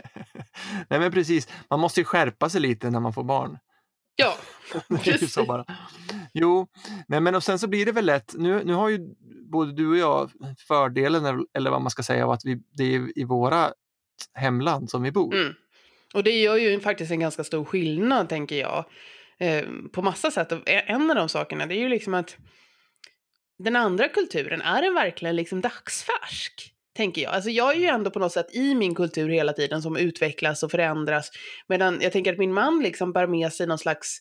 Nej, 0.91 1.01
men 1.01 1.13
precis. 1.13 1.49
Man 1.71 1.81
måste 1.81 2.01
ju 2.01 2.05
skärpa 2.05 2.49
sig 2.49 2.61
lite 2.61 2.91
när 2.91 3.01
man 3.01 3.13
får 3.13 3.25
barn. 3.25 3.59
Ja, 4.17 4.37
precis. 5.05 5.33
så 5.33 5.45
bara. 5.45 5.65
Jo, 6.35 6.67
nej, 7.09 7.21
men 7.21 7.35
och 7.35 7.43
sen 7.45 7.59
så 7.59 7.67
blir 7.69 7.87
det 7.87 7.93
väl 7.93 8.07
lätt. 8.07 8.35
Nu, 8.39 8.65
nu 8.65 8.73
har 8.73 8.89
ju 8.89 8.99
både 9.51 9.73
du 9.73 9.89
och 9.91 9.97
jag 9.97 10.31
fördelen, 10.69 11.47
eller- 11.55 11.71
vad 11.71 11.83
man 11.83 11.91
ska 11.91 12.03
säga, 12.03 12.25
av 12.25 12.31
att 12.31 12.45
vi, 12.45 12.63
det 12.73 12.95
är 12.95 13.19
i 13.19 13.25
våra 13.25 13.73
hemland 14.35 14.91
som 14.91 15.03
vi 15.03 15.13
bor. 15.13 15.35
Mm. 15.35 15.55
Och 16.15 16.25
det 16.25 16.31
gör 16.41 16.57
ju 16.57 16.81
faktiskt 16.81 17.11
en 17.11 17.21
ganska 17.21 17.45
stor 17.45 17.65
skillnad, 17.65 18.29
tänker 18.29 18.57
jag. 18.61 18.85
Eh, 19.39 19.65
på 19.93 20.03
massa 20.03 20.31
sätt. 20.31 20.53
E- 20.53 20.85
en 20.87 21.11
av 21.11 21.17
de 21.17 21.29
sakerna, 21.29 21.67
det 21.67 21.75
är 21.75 21.81
ju 21.81 21.89
liksom 21.89 22.15
att 22.15 22.37
den 23.59 23.77
andra 23.77 24.09
kulturen, 24.09 24.63
är 24.63 24.83
den 24.83 24.95
verkligen 24.95 25.37
liksom 25.37 25.61
dagsfärsk? 25.61 26.73
Tänker 26.97 27.23
jag. 27.23 27.35
Alltså 27.35 27.51
jag 27.51 27.75
är 27.75 27.81
ju 27.81 27.87
ändå 27.87 28.11
på 28.11 28.19
något 28.19 28.33
sätt 28.33 28.55
i 28.55 28.75
min 28.75 28.95
kultur 28.95 29.29
hela 29.29 29.53
tiden 29.53 29.83
som 29.83 29.97
utvecklas 29.97 30.63
och 30.63 30.71
förändras. 30.71 31.31
Medan 31.69 31.99
jag 32.01 32.13
tänker 32.13 32.33
att 32.33 32.39
min 32.39 32.55
man 32.55 32.83
liksom 32.83 33.13
bär 33.13 33.27
med 33.27 33.53
sig 33.53 33.67
någon 33.67 33.79
slags, 33.79 34.19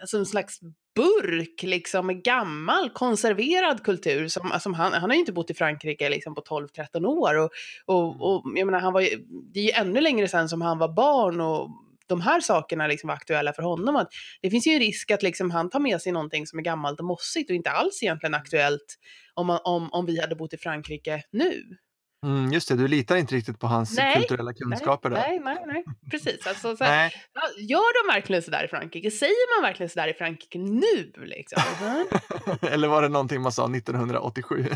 alltså 0.00 0.18
en 0.18 0.26
slags 0.26 0.60
burk 0.94 1.62
liksom 1.62 2.06
med 2.06 2.24
gammal 2.24 2.90
konserverad 2.90 3.84
kultur. 3.84 4.28
Som, 4.28 4.52
alltså 4.52 4.72
han, 4.72 4.92
han 4.92 5.10
har 5.10 5.14
ju 5.14 5.20
inte 5.20 5.32
bott 5.32 5.50
i 5.50 5.54
Frankrike 5.54 6.08
liksom 6.08 6.34
på 6.34 6.40
12-13 6.40 7.06
år. 7.06 7.38
Och, 7.38 7.50
och, 7.86 8.34
och 8.34 8.42
jag 8.54 8.66
menar, 8.66 8.80
han 8.80 8.92
var 8.92 9.00
ju, 9.00 9.08
det 9.54 9.60
är 9.60 9.64
ju 9.64 9.70
ännu 9.70 10.00
längre 10.00 10.28
sedan 10.28 10.48
som 10.48 10.62
han 10.62 10.78
var 10.78 10.88
barn 10.88 11.40
och 11.40 11.70
de 12.10 12.20
här 12.20 12.40
sakerna 12.40 12.86
liksom 12.86 13.08
var 13.08 13.14
aktuella 13.14 13.52
för 13.52 13.62
honom. 13.62 13.96
Att 13.96 14.08
det 14.42 14.50
finns 14.50 14.66
ju 14.66 14.72
en 14.72 14.78
risk 14.78 15.10
att 15.10 15.22
liksom 15.22 15.50
han 15.50 15.70
tar 15.70 15.80
med 15.80 16.02
sig 16.02 16.12
någonting 16.12 16.46
som 16.46 16.58
är 16.58 16.62
gammalt 16.62 17.00
och 17.00 17.06
mossigt 17.06 17.50
och 17.50 17.56
inte 17.56 17.70
alls 17.70 18.02
egentligen 18.02 18.34
aktuellt 18.34 18.98
om, 19.34 19.46
man, 19.46 19.60
om, 19.64 19.92
om 19.92 20.06
vi 20.06 20.20
hade 20.20 20.36
bott 20.36 20.52
i 20.52 20.56
Frankrike 20.56 21.22
nu. 21.32 21.62
Mm, 22.26 22.52
just 22.52 22.68
det, 22.68 22.76
du 22.76 22.88
litar 22.88 23.16
inte 23.16 23.34
riktigt 23.34 23.58
på 23.58 23.66
hans 23.66 23.96
Nej, 23.96 24.14
kulturella 24.16 24.52
kunskaper. 24.52 25.10
Nej, 25.10 25.40
nej, 25.44 25.64
nej, 25.66 25.84
precis. 26.10 26.46
Alltså, 26.46 26.76
så 26.76 26.84
här, 26.84 27.14
gör 27.58 28.08
de 28.08 28.14
verkligen 28.14 28.42
sådär 28.42 28.64
i 28.64 28.68
Frankrike? 28.68 29.10
Säger 29.10 29.60
man 29.60 29.68
verkligen 29.68 29.90
sådär 29.90 30.08
i 30.08 30.14
Frankrike 30.14 30.58
nu? 30.58 31.12
Liksom? 31.16 31.62
Mm, 31.82 32.06
Eller 32.72 32.88
var 32.88 33.02
det 33.02 33.08
någonting 33.08 33.40
man 33.42 33.52
sa 33.52 33.64
1987? 33.64 34.66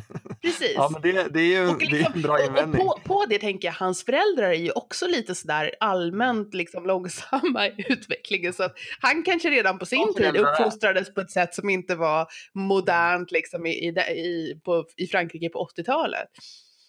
Precis. 0.43 0.73
Ja, 0.77 0.89
men 0.93 1.03
det, 1.03 1.29
det 1.35 1.41
är 1.41 1.47
ju 1.47 1.69
Och, 1.69 1.79
det 1.79 1.87
är 1.87 1.91
liksom, 1.91 2.13
en 2.15 2.23
bra 2.23 2.45
invändning. 2.45 2.81
på, 2.87 3.01
på 3.05 3.25
det 3.29 3.39
tänker 3.39 3.69
jag, 3.69 3.73
hans 3.73 4.05
föräldrar 4.05 4.49
är 4.51 4.55
ju 4.55 4.71
också 4.71 5.07
lite 5.07 5.35
sådär 5.35 5.71
allmänt 5.81 6.55
liksom 6.55 6.87
långsamma 6.87 7.67
i 7.67 7.85
utvecklingen. 7.89 8.53
Så 8.53 8.63
att 8.63 8.75
han 9.01 9.23
kanske 9.23 9.51
redan 9.51 9.79
på 9.79 9.87
sin 9.87 10.15
tid 10.15 10.37
uppfostrades 10.37 11.15
på 11.15 11.21
ett 11.21 11.31
sätt 11.31 11.55
som 11.55 11.71
inte 11.71 11.95
var 11.95 12.27
modernt 12.55 13.31
liksom 13.31 13.67
i, 13.67 13.71
i, 13.71 13.89
i, 13.89 14.61
på, 14.65 14.85
i 14.97 15.07
Frankrike 15.07 15.49
på 15.49 15.69
80-talet. 15.77 16.29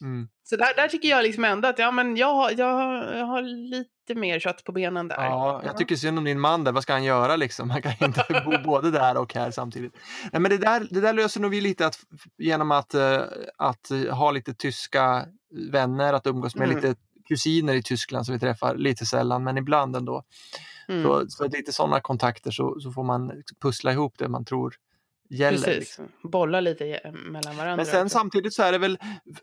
Mm. 0.01 0.27
Så 0.43 0.55
där, 0.55 0.75
där 0.75 0.87
tycker 0.87 1.09
jag 1.09 1.23
liksom 1.23 1.43
ändå 1.45 1.67
att 1.67 1.79
ja, 1.79 1.91
men 1.91 2.17
jag, 2.17 2.33
har- 2.33 2.51
jag, 2.51 2.73
har- 2.73 3.13
jag 3.13 3.25
har 3.25 3.41
lite 3.41 4.15
mer 4.15 4.39
kött 4.39 4.63
på 4.63 4.71
benen 4.71 5.07
där. 5.07 5.15
Ja, 5.23 5.61
jag 5.65 5.77
tycker 5.77 5.95
synd 5.95 6.17
om 6.17 6.23
din 6.23 6.39
man 6.39 6.63
där. 6.63 6.71
Vad 6.71 6.83
ska 6.83 6.93
han 6.93 7.03
göra 7.03 7.35
liksom? 7.35 7.69
Han 7.69 7.81
kan 7.81 7.91
inte 8.01 8.41
bo 8.45 8.57
både 8.65 8.91
där 8.91 9.17
och 9.17 9.33
här 9.33 9.51
samtidigt. 9.51 9.93
Nej, 10.31 10.41
men 10.41 10.51
det 10.51 10.57
där, 10.57 10.87
det 10.91 11.01
där 11.01 11.13
löser 11.13 11.41
nog 11.41 11.51
vi 11.51 11.61
lite 11.61 11.85
att, 11.87 11.99
genom 12.37 12.71
att, 12.71 12.93
eh, 12.93 13.21
att 13.57 13.89
ha 14.11 14.31
lite 14.31 14.53
tyska 14.53 15.25
vänner, 15.71 16.13
att 16.13 16.27
umgås 16.27 16.55
med 16.55 16.69
Mm. 16.69 16.75
lite 16.75 16.95
kusiner 17.27 17.73
i 17.73 17.83
Tyskland 17.83 18.25
som 18.25 18.33
vi 18.33 18.39
träffar 18.39 18.75
lite 18.75 19.05
sällan, 19.05 19.43
men 19.43 19.57
ibland 19.57 19.95
ändå. 19.95 20.23
Mm. 20.87 21.03
Så, 21.03 21.25
så 21.29 21.47
lite 21.47 21.73
sådana 21.73 21.99
kontakter 22.01 22.51
så, 22.51 22.79
så 22.79 22.91
får 22.91 23.03
man 23.03 23.43
pussla 23.61 23.91
ihop 23.91 24.13
det 24.17 24.27
man 24.29 24.45
tror 24.45 24.75
gäller. 25.29 25.57
Precis, 25.57 25.79
Liksom. 25.79 26.07
bolla 26.23 26.59
lite 26.61 26.85
eh, 26.95 27.11
mellan 27.11 27.55
varandra. 27.57 27.75
Men 27.75 27.85
sen 27.85 28.05
också. 28.05 28.17
samtidigt 28.17 28.53
så 28.53 28.63
är 28.63 28.71
det 28.71 28.77
väl, 28.77 28.97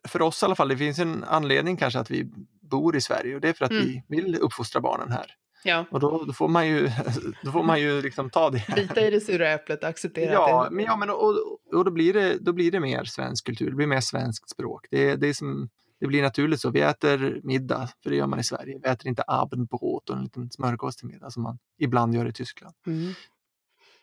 för 0.08 0.22
oss 0.22 0.42
i 0.42 0.46
alla 0.46 0.54
fall, 0.54 0.68
det 0.68 0.76
finns 0.76 0.98
en 0.98 1.24
anledning 1.24 1.76
kanske 1.76 1.98
att 1.98 2.10
vi 2.10 2.30
bor 2.60 2.96
i 2.96 3.00
Sverige 3.00 3.34
och 3.34 3.40
det 3.40 3.48
är 3.48 3.52
för 3.52 3.64
att 3.64 3.70
Mm. 3.70 3.86
vi 3.86 4.02
vill 4.20 4.36
uppfostra 4.36 4.80
barnen 4.80 5.12
här. 5.12 5.26
Ja, 5.64 5.84
Och 5.90 6.00
då, 6.00 6.24
då 6.24 6.32
får 6.32 6.48
man 6.48 6.66
ju, 6.68 6.90
då 7.42 7.52
får 7.52 7.62
man 7.62 7.80
ju 7.80 8.02
liksom 8.02 8.30
ta 8.30 8.50
det. 8.50 8.64
bita 8.76 9.00
i 9.06 9.10
det 9.10 9.20
sura 9.20 9.50
äpplet 9.52 9.82
och 9.82 9.88
acceptera 9.88 10.32
Ja, 10.32 10.64
det 10.70 10.74
men, 10.76 10.84
ja 10.84 10.96
men 10.96 11.10
och, 11.10 11.34
och 11.72 11.84
då, 11.84 11.90
blir 11.90 12.12
det, 12.14 12.36
då 12.40 12.52
blir 12.52 12.70
det 12.70 12.80
mer 12.80 13.04
svensk 13.04 13.46
kultur, 13.46 13.70
det 13.70 13.76
blir 13.76 13.86
mer 13.86 14.00
svenskt 14.00 14.50
språk. 14.50 14.86
Det, 14.90 15.16
det, 15.16 15.28
är 15.28 15.32
som, 15.34 15.68
det 16.00 16.06
blir 16.06 16.22
naturligt 16.22 16.60
så. 16.60 16.70
Vi 16.70 16.80
äter 16.80 17.40
middag, 17.44 17.88
för 18.02 18.10
det 18.10 18.16
gör 18.16 18.26
man 18.26 18.38
i 18.38 18.44
Sverige. 18.44 18.78
Vi 18.82 18.88
äter 18.88 19.08
inte 19.08 19.24
abendbrot 19.26 20.10
och 20.10 20.16
en 20.16 20.22
liten 20.22 20.50
smörgås 20.50 20.96
till 20.96 21.06
middag 21.06 21.30
som 21.30 21.42
man 21.42 21.58
ibland 21.78 22.14
gör 22.14 22.26
i 22.28 22.32
Tyskland. 22.32 22.74
Mm. 22.86 23.12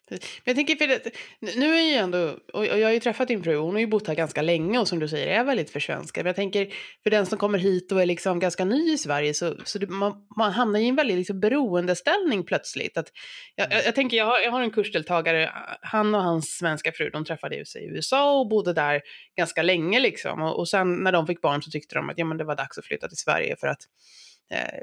Men 0.10 0.20
jag 0.44 0.56
tänker, 0.56 0.76
för 0.76 0.88
det, 0.88 1.12
nu 1.56 1.76
är 1.76 1.82
ju 1.82 1.94
ändå, 1.94 2.38
och 2.54 2.60
och 2.70 2.80
jag 2.80 2.88
har 2.88 2.94
ju 2.94 3.00
träffat 3.00 3.28
din 3.28 3.44
fru, 3.44 3.56
hon 3.56 3.74
har 3.74 3.80
ju 3.80 3.88
bott 3.88 4.08
här 4.08 4.16
ganska 4.16 4.42
länge 4.42 4.80
och 4.80 4.88
som 4.88 5.00
du 5.00 5.08
säger 5.08 5.28
är 5.28 5.44
väldigt 5.44 5.70
försvenskad. 5.70 6.24
Men 6.24 6.30
jag 6.30 6.36
tänker, 6.36 6.68
för 7.04 7.10
den 7.10 7.26
som 7.26 7.38
kommer 7.38 7.58
hit 7.58 7.92
och 7.92 8.02
är 8.02 8.06
liksom 8.06 8.40
ganska 8.40 8.66
ny 8.66 8.94
i 8.94 8.98
Sverige 8.98 9.34
så, 9.34 9.56
så 9.66 9.80
det, 9.80 9.88
man, 9.88 10.14
man 10.38 10.52
hamnar 10.52 10.80
i 10.80 10.88
en 10.88 10.96
väldigt 10.96 11.18
liksom 11.18 11.40
beroendeställning 11.40 12.44
plötsligt. 12.44 12.98
Att, 12.98 13.12
jag, 13.56 13.72
jag, 13.72 13.86
jag 13.86 13.96
tänker, 13.96 14.18
jag 14.18 14.26
har, 14.26 14.40
jag 14.40 14.52
har 14.52 14.62
en 14.62 14.72
kursdeltagare, 14.72 15.52
han 15.82 16.16
och 16.16 16.24
hans 16.24 16.58
svenska 16.58 16.92
fru, 16.92 17.10
de 17.10 17.26
träffade 17.26 17.66
sig 17.66 17.84
i 17.84 17.88
USA 17.88 18.40
och 18.40 18.50
bodde 18.50 18.74
där 18.74 19.02
ganska 19.38 19.64
länge 19.64 20.00
liksom. 20.00 20.42
Och, 20.42 20.60
och 20.60 20.70
sen 20.70 20.96
när 20.96 21.12
de 21.12 21.28
fick 21.28 21.42
barn 21.42 21.62
så 21.62 21.72
tyckte 21.72 21.96
de 21.96 22.10
att 22.10 22.18
ja, 22.18 22.26
men 22.26 22.38
det 22.38 22.44
var 22.44 22.56
dags 22.56 22.78
att 22.78 22.86
flytta 22.86 23.08
till 23.08 23.18
Sverige 23.18 23.56
för 23.56 23.68
att 23.68 23.82
eh, 24.50 24.80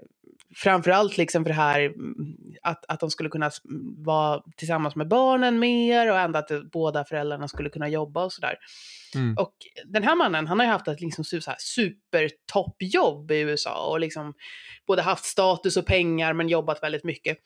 framförallt 0.57 1.17
liksom 1.17 1.45
för 1.45 1.49
det 1.49 1.55
här 1.55 1.81
mm, 1.81 2.37
att, 2.63 2.85
att 2.89 3.01
de 3.01 3.11
skulle 3.11 3.29
kunna 3.29 3.47
s- 3.47 3.61
vara 4.05 4.43
tillsammans 4.57 4.97
med 4.97 5.09
barnen 5.09 5.59
mer 5.59 6.11
och 6.11 6.19
ändå 6.19 6.39
att 6.39 6.49
det- 6.49 6.65
båda 6.65 7.05
föräldrarna 7.05 7.49
skulle 7.49 7.69
kunna 7.71 7.89
jobba 7.89 8.25
och 8.25 8.33
sådär. 8.33 8.55
Mm. 9.15 9.37
Och 9.39 9.53
den 9.85 10.03
här 10.03 10.17
mannen, 10.17 10.47
han 10.47 10.59
har 10.59 10.67
ju 10.67 10.73
haft 10.73 10.89
ett 10.89 11.01
liksom 11.01 11.25
su- 11.25 11.41
så 11.41 11.51
här 11.51 11.59
supertoppjobb 11.61 13.31
i 13.31 13.41
USA 13.41 13.91
och 13.91 14.01
liksom 14.01 14.35
både 14.87 15.03
haft 15.03 15.25
status 15.25 15.77
och 15.77 15.87
pengar 15.87 16.33
men 16.33 16.49
jobbat 16.49 16.83
väldigt 16.83 17.05
mycket. 17.05 17.39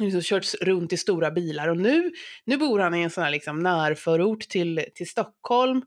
Liksom 0.00 0.20
kört 0.22 0.54
runt 0.60 0.92
i 0.92 0.96
stora 0.96 1.30
bilar 1.30 1.68
och 1.68 1.76
nu, 1.76 2.10
nu 2.44 2.56
bor 2.56 2.78
han 2.78 2.94
i 2.94 3.02
en 3.02 3.10
sån 3.10 3.24
här 3.24 3.30
liksom 3.30 3.58
närförort 3.58 4.40
till, 4.40 4.84
till 4.94 5.08
Stockholm. 5.08 5.82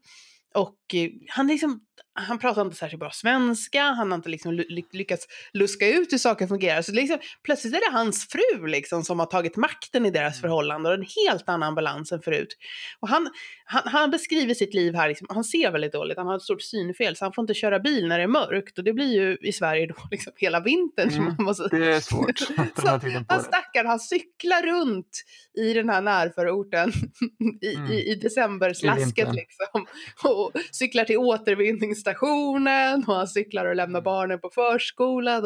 Och 0.54 0.78
eh, 0.94 1.10
han, 1.28 1.48
liksom, 1.48 1.80
han 2.14 2.40
pratar 2.40 2.62
inte 2.62 2.76
särskilt 2.76 3.00
bra 3.00 3.12
svenska, 3.12 3.84
han 3.84 4.12
har 4.12 4.16
inte 4.16 4.30
liksom 4.30 4.54
ly 4.54 4.84
lyckats 4.92 5.28
luska 5.54 5.88
ut 5.88 6.14
hur 6.14 6.18
saker 6.18 6.48
fungerar. 6.48 6.82
Så 6.82 6.92
liksom, 6.92 7.18
plötsligt 7.44 7.74
är 7.74 7.80
det 7.80 7.98
hans 7.98 8.28
fru 8.28 8.68
liksom, 8.68 9.04
som 9.04 9.20
har 9.20 9.26
tagit 9.26 9.56
makten 9.56 10.06
i 10.06 10.12
deras 10.12 10.34
mm. 10.34 10.42
förhållande 10.42 10.90
och 10.90 10.96
en 10.96 11.06
helt 11.26 11.50
annan 11.50 11.76
balans 11.76 12.12
än 12.12 12.22
förut. 12.22 12.58
Och 13.00 13.10
han, 13.10 13.30
han, 13.66 13.82
han 13.86 14.12
beskriver 14.12 14.54
sitt 14.54 14.74
liv 14.74 14.96
här, 14.96 15.10
liksom, 15.10 15.28
han 15.30 15.44
ser 15.44 15.72
väldigt 15.72 15.94
dåligt, 15.94 16.18
han 16.18 16.28
har 16.28 16.36
ett 16.36 16.42
stort 16.42 16.62
synfel 16.62 17.16
så 17.16 17.26
han 17.26 17.34
får 17.34 17.42
inte 17.42 17.54
köra 17.54 17.80
bil 17.80 18.08
när 18.08 18.18
det 18.18 18.24
är 18.24 18.28
mörkt 18.28 18.78
och 18.78 18.84
det 18.84 18.94
blir 18.94 19.14
ju 19.14 19.38
i 19.42 19.54
Sverige 19.54 19.88
då 19.88 19.96
liksom 20.12 20.34
hela 20.36 20.60
vintern. 20.60 21.10
Mm, 21.10 21.36
måste... 21.40 21.68
Det 21.68 21.96
är 21.96 22.00
svårt. 22.00 22.40
så 22.82 22.88
han 23.28 23.44
stackaren, 23.44 23.88
han 23.88 24.00
cyklar 24.00 24.64
runt 24.64 25.24
i 25.58 25.74
den 25.74 25.90
här 25.90 26.02
närförorten 26.02 26.92
i, 27.62 27.76
mm. 27.76 27.92
i, 27.92 28.12
i 28.12 28.16
decemberslasket 28.16 29.34
liksom 29.34 29.86
och 30.24 30.37
cyklar 30.72 31.04
till 31.04 31.18
återvinningsstationen 31.18 33.04
och 33.08 33.16
han 33.16 33.28
cyklar 33.28 33.66
och 33.66 33.76
lämnar 33.76 34.00
mm. 34.00 34.04
barnen 34.04 34.40
på 34.40 34.50
förskolan. 34.50 35.42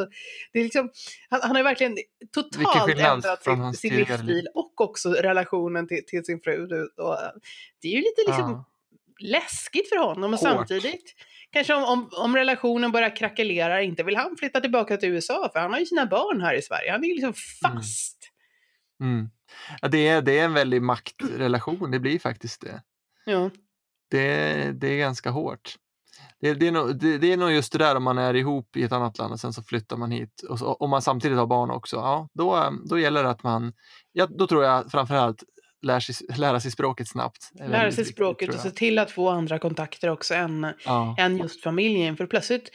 det 0.53 0.59
är 0.59 0.63
liksom, 0.63 0.89
han, 1.29 1.39
han 1.43 1.55
har 1.55 1.63
verkligen 1.63 1.97
totalt 2.33 2.99
ändrat 2.99 3.43
sin, 3.43 3.73
sin 3.73 3.95
livsstil 3.95 4.47
och 4.53 4.81
också 4.81 5.11
relationen 5.11 5.87
till, 5.87 6.05
till 6.07 6.25
sin 6.25 6.41
fru. 6.41 6.63
Och 6.97 7.17
det 7.81 7.87
är 7.87 7.91
ju 7.91 8.01
lite 8.01 8.21
liksom 8.27 8.51
ja. 8.51 8.65
läskigt 9.19 9.89
för 9.89 9.97
honom 9.97 10.33
och 10.33 10.39
Hårt. 10.39 10.49
samtidigt 10.49 11.15
kanske 11.51 11.73
om, 11.73 11.83
om, 11.83 12.09
om, 12.11 12.35
relationen 12.35 12.91
börjar 12.91 13.15
krackelera, 13.15 13.81
inte 13.81 14.03
vill 14.03 14.15
han 14.15 14.37
flytta 14.37 14.61
tillbaka 14.61 14.97
till 14.97 15.09
USA 15.09 15.49
för 15.53 15.59
han 15.59 15.71
har 15.71 15.79
ju 15.79 15.85
sina 15.85 16.05
barn 16.05 16.41
här 16.41 16.53
i 16.53 16.61
Sverige. 16.61 16.91
Han 16.91 17.03
är 17.03 17.07
ju 17.07 17.13
liksom 17.13 17.33
mm. 17.63 17.73
fast. 17.75 18.17
Mm. 19.01 19.13
Mm. 19.13 19.29
Ja, 19.81 19.87
det, 19.87 20.07
är, 20.07 20.21
det 20.21 20.39
är 20.39 20.45
en 20.45 20.53
väldig 20.53 20.81
maktrelation, 20.81 21.91
det 21.91 21.99
blir 21.99 22.19
faktiskt 22.19 22.61
det. 22.61 22.81
Ja. 23.25 23.49
Det, 24.11 24.71
det 24.71 24.87
är 24.87 24.97
ganska 24.97 25.29
hårt. 25.29 25.75
Det, 26.41 26.53
det, 26.53 26.67
är 26.67 26.71
nog, 26.71 26.99
det, 26.99 27.17
det, 27.17 27.33
är 27.33 27.37
nog 27.37 27.51
just 27.51 27.71
det 27.71 27.77
där 27.77 27.95
om 27.95 28.03
man 28.03 28.17
är 28.17 28.33
ihop 28.33 28.75
i 28.75 28.83
ett 28.83 28.91
annat 28.91 29.17
land 29.17 29.33
och 29.33 29.39
sen 29.39 29.53
så 29.53 29.63
flyttar 29.63 29.97
man 29.97 30.11
hit 30.11 30.41
och 30.49 30.59
så, 30.59 30.73
om 30.73 30.89
man 30.89 31.01
samtidigt 31.01 31.37
har 31.37 31.47
barn 31.47 31.71
också. 31.71 31.95
Ja, 31.95 32.29
då, 32.33 32.73
då 32.89 32.99
gäller 32.99 33.23
det 33.23 33.29
att 33.29 33.43
man, 33.43 33.73
ja, 34.11 34.27
då 34.29 34.47
tror 34.47 34.63
jag 34.63 34.91
framförallt 34.91 35.43
lär 35.81 35.99
sig, 35.99 36.15
lära 36.37 36.59
sig 36.59 36.71
språket 36.71 37.07
snabbt. 37.07 37.51
Lära 37.53 37.91
sig 37.91 38.05
språket 38.05 38.49
viktigt, 38.49 38.65
och 38.65 38.71
se 38.71 38.77
till 38.77 38.99
att 38.99 39.11
få 39.11 39.29
andra 39.29 39.59
kontakter 39.59 40.09
också 40.09 40.33
än, 40.33 40.73
ja. 40.85 41.15
än 41.17 41.37
just 41.37 41.63
familjen. 41.63 42.17
För 42.17 42.25
plötsligt, 42.25 42.69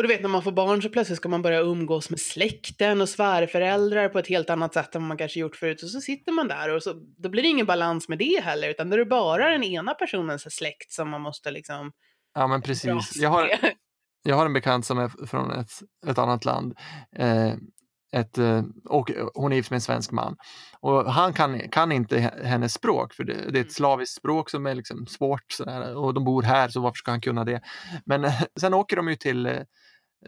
och 0.00 0.08
du 0.08 0.12
vet 0.12 0.22
när 0.22 0.28
man 0.28 0.42
får 0.42 0.52
barn 0.52 0.82
så 0.82 0.88
plötsligt 0.88 1.16
ska 1.16 1.28
man 1.28 1.42
börja 1.42 1.60
umgås 1.60 2.10
med 2.10 2.20
släkten 2.20 3.00
och 3.00 3.08
svärföräldrar 3.08 4.08
på 4.08 4.18
ett 4.18 4.28
helt 4.28 4.50
annat 4.50 4.74
sätt 4.74 4.94
än 4.94 5.02
man 5.02 5.16
kanske 5.16 5.40
gjort 5.40 5.56
förut. 5.56 5.82
Och 5.82 5.88
så 5.88 6.00
sitter 6.00 6.32
man 6.32 6.48
där 6.48 6.74
och 6.74 6.82
så, 6.82 6.92
då 7.18 7.28
blir 7.28 7.42
det 7.42 7.48
ingen 7.48 7.66
balans 7.66 8.08
med 8.08 8.18
det 8.18 8.42
heller, 8.42 8.68
utan 8.68 8.90
då 8.90 8.94
är 8.94 8.98
det 8.98 9.04
bara 9.04 9.50
den 9.50 9.62
ena 9.62 9.94
personens 9.94 10.56
släkt 10.56 10.92
som 10.92 11.10
man 11.10 11.20
måste 11.20 11.50
liksom 11.50 11.92
Ja 12.34 12.46
men 12.46 12.62
precis. 12.62 13.16
Jag 13.16 13.30
har, 13.30 13.50
jag 14.22 14.36
har 14.36 14.46
en 14.46 14.52
bekant 14.52 14.86
som 14.86 14.98
är 14.98 15.26
från 15.26 15.50
ett, 15.50 15.70
ett 16.06 16.18
annat 16.18 16.44
land. 16.44 16.74
Eh, 17.16 17.54
ett, 18.12 18.38
eh, 18.38 18.62
och 18.84 19.10
hon 19.34 19.52
är 19.52 19.56
gift 19.56 19.70
med 19.70 19.76
en 19.76 19.80
svensk 19.80 20.12
man. 20.12 20.36
Och 20.80 21.12
han 21.12 21.32
kan, 21.32 21.68
kan 21.68 21.92
inte 21.92 22.18
hennes 22.44 22.72
språk, 22.72 23.14
för 23.14 23.24
det, 23.24 23.32
det 23.32 23.40
är 23.40 23.48
ett 23.48 23.54
mm. 23.54 23.70
slaviskt 23.70 24.16
språk 24.16 24.50
som 24.50 24.66
är 24.66 24.74
liksom 24.74 25.06
svårt. 25.06 25.52
Sådär, 25.52 25.96
och 25.96 26.14
de 26.14 26.24
bor 26.24 26.42
här, 26.42 26.68
så 26.68 26.80
varför 26.80 26.96
ska 26.96 27.10
han 27.10 27.20
kunna 27.20 27.44
det? 27.44 27.60
Men 28.04 28.30
sen 28.60 28.74
åker 28.74 28.96
de 28.96 29.08
ju 29.08 29.16
till, 29.16 29.46
eh, 29.46 29.62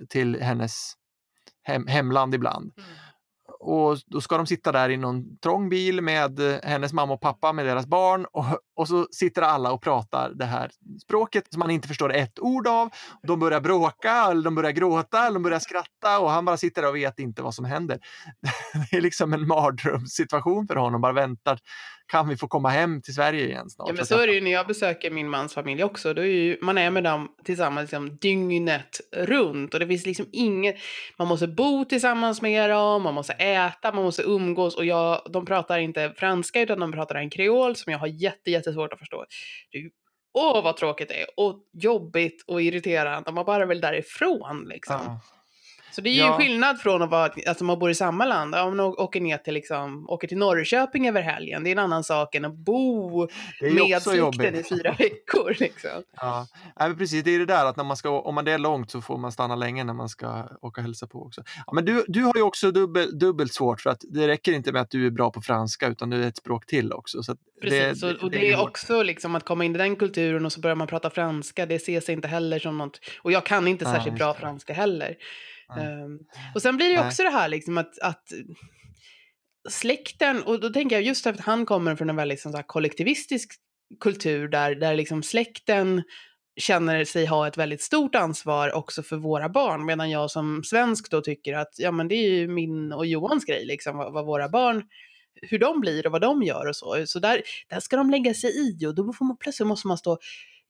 till 0.08 0.40
hennes 0.40 0.92
hem, 1.62 1.86
hemland 1.86 2.34
ibland. 2.34 2.72
Mm 2.78 2.84
och 3.64 3.98
då 4.06 4.20
ska 4.20 4.36
de 4.36 4.46
sitta 4.46 4.72
där 4.72 4.90
i 4.90 4.96
någon 4.96 5.38
trång 5.38 5.68
bil 5.68 6.00
med 6.00 6.40
eh, 6.40 6.58
hennes 6.62 6.92
mamma 6.92 7.14
och 7.14 7.20
pappa 7.20 7.52
med 7.52 7.66
deras 7.66 7.86
barn 7.86 8.26
och, 8.32 8.44
och 8.76 8.88
så 8.88 9.06
sitter 9.10 9.42
alla 9.42 9.72
och 9.72 9.82
pratar 9.82 10.32
det 10.34 10.44
här 10.44 10.70
språket 11.02 11.44
som 11.50 11.58
man 11.58 11.70
inte 11.70 11.88
förstår 11.88 12.12
ett 12.12 12.38
ord 12.38 12.66
av. 12.66 12.90
De 13.26 13.38
börjar 13.40 13.60
bråka, 13.60 14.12
eller 14.30 14.42
de 14.42 14.54
börjar 14.54 14.70
gråta, 14.70 15.26
eller 15.26 15.34
de 15.34 15.42
börjar 15.42 15.58
skratta 15.58 16.18
och 16.20 16.30
han 16.30 16.44
bara 16.44 16.56
sitter 16.56 16.82
där 16.82 16.88
och 16.88 16.96
vet 16.96 17.18
inte 17.18 17.42
vad 17.42 17.54
som 17.54 17.64
händer. 17.64 17.98
Det 18.90 18.96
är 18.96 19.00
liksom 19.00 19.32
en 19.32 19.46
mardrömssituation 19.46 20.66
för 20.66 20.76
honom, 20.76 21.00
bara 21.00 21.12
väntar 21.12 21.58
kan 22.12 22.28
vi 22.28 22.36
få 22.36 22.48
komma 22.48 22.68
hem 22.68 23.02
till 23.02 23.14
Sverige 23.14 23.46
igen 23.46 23.70
snart? 23.70 23.88
Ja, 23.88 23.94
men 23.94 24.06
så 24.06 24.18
är 24.18 24.26
det 24.26 24.32
ju 24.32 24.40
när 24.40 24.50
jag 24.50 24.66
besöker 24.66 25.10
min 25.10 25.28
mans 25.28 25.54
familj 25.54 25.84
också. 25.84 26.14
Då 26.14 26.22
är 26.22 26.26
ju, 26.26 26.58
man 26.62 26.78
är 26.78 26.90
med 26.90 27.04
dem 27.04 27.28
tillsammans 27.44 27.84
liksom 27.92 28.16
dygnet 28.16 29.00
runt 29.16 29.74
och 29.74 29.80
det 29.80 29.86
finns 29.86 30.06
liksom 30.06 30.26
inget, 30.32 30.76
man 31.18 31.28
måste 31.28 31.48
bo 31.48 31.84
tillsammans 31.84 32.42
med 32.42 32.70
dem, 32.70 33.02
man 33.02 33.14
måste 33.14 33.32
äta, 33.32 33.51
man 33.94 34.04
måste 34.04 34.22
umgås 34.22 34.76
och 34.76 34.84
jag, 34.84 35.22
de 35.30 35.46
pratar 35.46 35.78
inte 35.78 36.12
franska 36.16 36.60
utan 36.60 36.80
de 36.80 36.92
pratar 36.92 37.14
en 37.14 37.30
kreol 37.30 37.76
som 37.76 37.92
jag 37.92 37.98
har 37.98 38.06
jätte, 38.06 38.50
jättesvårt 38.50 38.92
att 38.92 38.98
förstå. 38.98 39.24
Det 39.72 39.90
åh 40.34 40.64
vad 40.64 40.76
tråkigt 40.76 41.08
det 41.08 41.20
är 41.20 41.26
och 41.36 41.64
jobbigt 41.72 42.44
och 42.46 42.62
irriterande, 42.62 43.32
man 43.32 43.44
bara 43.44 43.66
vill 43.66 43.80
därifrån 43.80 44.64
liksom. 44.68 45.00
Ja. 45.04 45.20
Så 45.92 46.00
det 46.00 46.10
är 46.10 46.14
ju 46.14 46.20
ja. 46.20 46.38
skillnad 46.38 46.80
från 46.80 47.02
att 47.02 47.10
vara, 47.10 47.32
alltså 47.46 47.64
man 47.64 47.78
bor 47.78 47.90
i 47.90 47.94
samma 47.94 48.26
land. 48.26 48.54
Om 48.54 48.76
man 48.76 48.86
åker 48.86 49.20
ner 49.20 49.38
till, 49.38 49.54
liksom, 49.54 50.10
åker 50.10 50.28
till 50.28 50.38
Norrköping 50.38 51.08
över 51.08 51.22
helgen, 51.22 51.64
det 51.64 51.70
är 51.70 51.72
en 51.72 51.78
annan 51.78 52.04
sak 52.04 52.34
än 52.34 52.44
att 52.44 52.54
bo 52.54 53.28
med 53.60 54.02
släkten 54.02 54.54
i 54.54 54.62
fyra 54.62 54.92
veckor. 54.98 55.56
Liksom. 55.60 56.02
Ja, 56.16 56.46
ja 56.76 56.94
precis. 56.98 57.24
Det 57.24 57.34
är 57.34 57.38
det 57.38 57.46
där 57.46 57.66
att 57.66 57.76
när 57.76 57.84
man 57.84 57.96
ska, 57.96 58.20
om 58.20 58.34
man 58.34 58.48
är 58.48 58.58
långt 58.58 58.90
så 58.90 59.00
får 59.00 59.18
man 59.18 59.32
stanna 59.32 59.56
länge 59.56 59.84
när 59.84 59.94
man 59.94 60.08
ska 60.08 60.44
åka 60.60 60.80
och 60.80 60.84
hälsa 60.84 61.06
på 61.06 61.22
också. 61.22 61.42
Ja, 61.66 61.72
men 61.72 61.84
du, 61.84 62.04
du 62.08 62.22
har 62.22 62.36
ju 62.36 62.42
också 62.42 62.70
dubbel, 62.70 63.18
dubbelt 63.18 63.54
svårt 63.54 63.80
för 63.80 63.90
att 63.90 64.04
det 64.08 64.28
räcker 64.28 64.52
inte 64.52 64.72
med 64.72 64.82
att 64.82 64.90
du 64.90 65.06
är 65.06 65.10
bra 65.10 65.30
på 65.30 65.42
franska 65.42 65.88
utan 65.88 66.10
du 66.10 66.24
är 66.24 66.28
ett 66.28 66.36
språk 66.36 66.66
till 66.66 66.92
också. 66.92 67.22
Så 67.22 67.36
precis, 67.62 68.00
det, 68.00 68.14
och, 68.14 68.30
det, 68.30 68.38
det 68.38 68.52
är 68.52 68.60
också 68.60 69.02
liksom 69.02 69.34
att 69.34 69.44
komma 69.44 69.64
in 69.64 69.74
i 69.74 69.78
den 69.78 69.96
kulturen 69.96 70.46
och 70.46 70.52
så 70.52 70.60
börjar 70.60 70.76
man 70.76 70.86
prata 70.86 71.10
franska, 71.10 71.66
det 71.66 71.74
ses 71.74 72.08
inte 72.08 72.28
heller 72.28 72.58
som 72.58 72.78
något, 72.78 73.00
och 73.22 73.32
jag 73.32 73.46
kan 73.46 73.68
inte 73.68 73.84
särskilt 73.84 74.16
bra 74.16 74.34
franska 74.34 74.72
heller. 74.72 75.16
Um, 75.78 76.18
och 76.54 76.62
sen 76.62 76.76
blir 76.76 76.90
det 76.90 77.06
också 77.06 77.22
det 77.22 77.30
här 77.30 77.48
liksom 77.48 77.78
att, 77.78 77.98
att 77.98 78.32
släkten, 79.68 80.42
och 80.42 80.60
då 80.60 80.70
tänker 80.70 80.96
jag 80.96 81.02
just 81.02 81.26
att 81.26 81.40
han 81.40 81.66
kommer 81.66 81.96
från 81.96 82.10
en 82.10 82.16
väldigt 82.16 82.36
liksom, 82.36 82.52
så 82.52 82.58
här, 82.58 82.64
kollektivistisk 82.66 83.52
kultur 84.00 84.48
där, 84.48 84.74
där 84.74 84.96
liksom 84.96 85.22
släkten 85.22 86.02
känner 86.60 87.04
sig 87.04 87.26
ha 87.26 87.48
ett 87.48 87.58
väldigt 87.58 87.82
stort 87.82 88.14
ansvar 88.14 88.72
också 88.72 89.02
för 89.02 89.16
våra 89.16 89.48
barn, 89.48 89.84
medan 89.84 90.10
jag 90.10 90.30
som 90.30 90.62
svensk 90.64 91.10
då 91.10 91.20
tycker 91.20 91.54
att 91.54 91.74
ja, 91.76 91.90
men 91.90 92.08
det 92.08 92.14
är 92.14 92.30
ju 92.30 92.48
min 92.48 92.92
och 92.92 93.06
Johans 93.06 93.44
grej, 93.44 93.64
liksom, 93.64 93.96
vad, 93.96 94.12
vad 94.12 94.26
våra 94.26 94.48
barn 94.48 94.82
hur 95.42 95.58
de 95.58 95.80
blir 95.80 96.06
och 96.06 96.12
vad 96.12 96.20
de 96.20 96.42
gör 96.42 96.68
och 96.68 96.76
så. 96.76 97.06
Så 97.06 97.18
där, 97.18 97.42
där 97.68 97.80
ska 97.80 97.96
de 97.96 98.10
lägga 98.10 98.34
sig 98.34 98.50
i 98.50 98.86
och 98.86 98.94
då 98.94 99.12
får 99.12 99.24
man, 99.24 99.36
plötsligt 99.36 99.66
måste 99.66 99.88
man 99.88 99.98
stå 99.98 100.18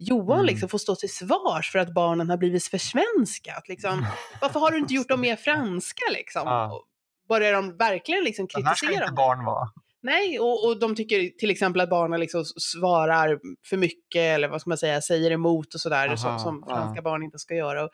Johan 0.09 0.39
mm. 0.39 0.47
liksom 0.47 0.69
får 0.69 0.79
stå 0.79 0.95
till 0.95 1.13
svars 1.13 1.73
för 1.73 1.79
att 1.79 1.95
barnen 1.95 2.31
har 2.31 2.37
blivit 2.37 2.65
försvenskat. 2.65 3.69
Liksom. 3.69 4.07
Varför 4.41 4.61
har 4.61 4.71
du 4.71 4.79
inte 4.79 4.95
gjort 4.95 5.09
dem 5.09 5.21
mer 5.21 5.37
franska? 5.37 6.05
Liksom? 6.13 6.43
Ja. 6.45 6.85
Börjar 7.29 7.53
de 7.53 7.77
verkligen 7.77 8.25
liksom 8.25 8.47
kritisera? 8.47 8.69
Här 8.69 8.75
ska 8.75 8.93
inte 8.93 9.13
barn 9.13 9.45
vara. 9.45 9.69
Nej, 10.03 10.41
och, 10.41 10.67
och 10.67 10.79
de 10.79 10.95
tycker 10.95 11.29
till 11.39 11.51
exempel 11.51 11.81
att 11.81 11.91
barnen 11.91 12.21
liksom 12.21 12.45
svarar 12.45 13.41
för 13.67 13.77
mycket 13.77 14.21
eller 14.21 14.49
vad 14.49 14.61
ska 14.61 14.71
man 14.71 14.79
säga, 14.79 15.01
säger 15.01 15.31
emot 15.31 15.75
och 15.75 15.81
sådär 15.81 16.17
som, 16.17 16.39
som 16.39 16.65
franska 16.69 16.97
ja. 16.97 17.03
barn 17.03 17.23
inte 17.23 17.39
ska 17.39 17.55
göra. 17.55 17.85
Och, 17.85 17.91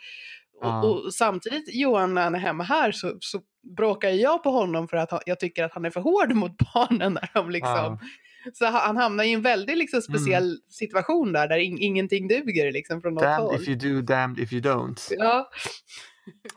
ja. 0.61 0.83
och, 0.83 1.05
och, 1.05 1.15
samtidigt, 1.15 1.75
Johan, 1.75 2.15
när 2.15 2.23
han 2.23 2.35
är 2.35 2.39
hemma 2.39 2.65
här 2.65 2.93
så, 2.93 3.17
så 3.21 3.41
bråkar 3.77 4.09
jag 4.09 4.43
på 4.43 4.51
honom 4.51 4.89
för 4.89 4.97
att 4.97 5.23
jag 5.27 5.41
tycker 5.41 5.65
att 5.65 5.75
han 5.75 5.85
är 5.85 5.91
för 5.91 6.01
hård 6.01 6.33
mot 6.35 6.53
barnen 6.75 7.13
när 7.13 7.31
de 7.35 7.51
liksom 7.51 7.99
så 8.53 8.67
han 8.67 8.97
hamnar 8.97 9.25
i 9.25 9.33
en 9.33 9.43
väldigt 9.43 9.79
liksom, 9.79 10.03
speciell 10.03 10.45
mm. 10.45 10.61
situation 10.71 11.33
där, 11.33 11.49
där 11.49 11.59
in, 11.59 11.79
ingenting 11.79 12.29
duger 12.29 12.73
liksom, 12.73 13.03
från 13.03 13.15
något 13.15 13.23
damned 13.23 13.51
håll. 13.51 13.63
if 13.63 13.69
you 13.69 13.77
do, 13.77 14.03
damned 14.03 14.39
if 14.39 14.53
you 14.53 14.63
don't. 14.63 15.13
Ja. 15.19 15.51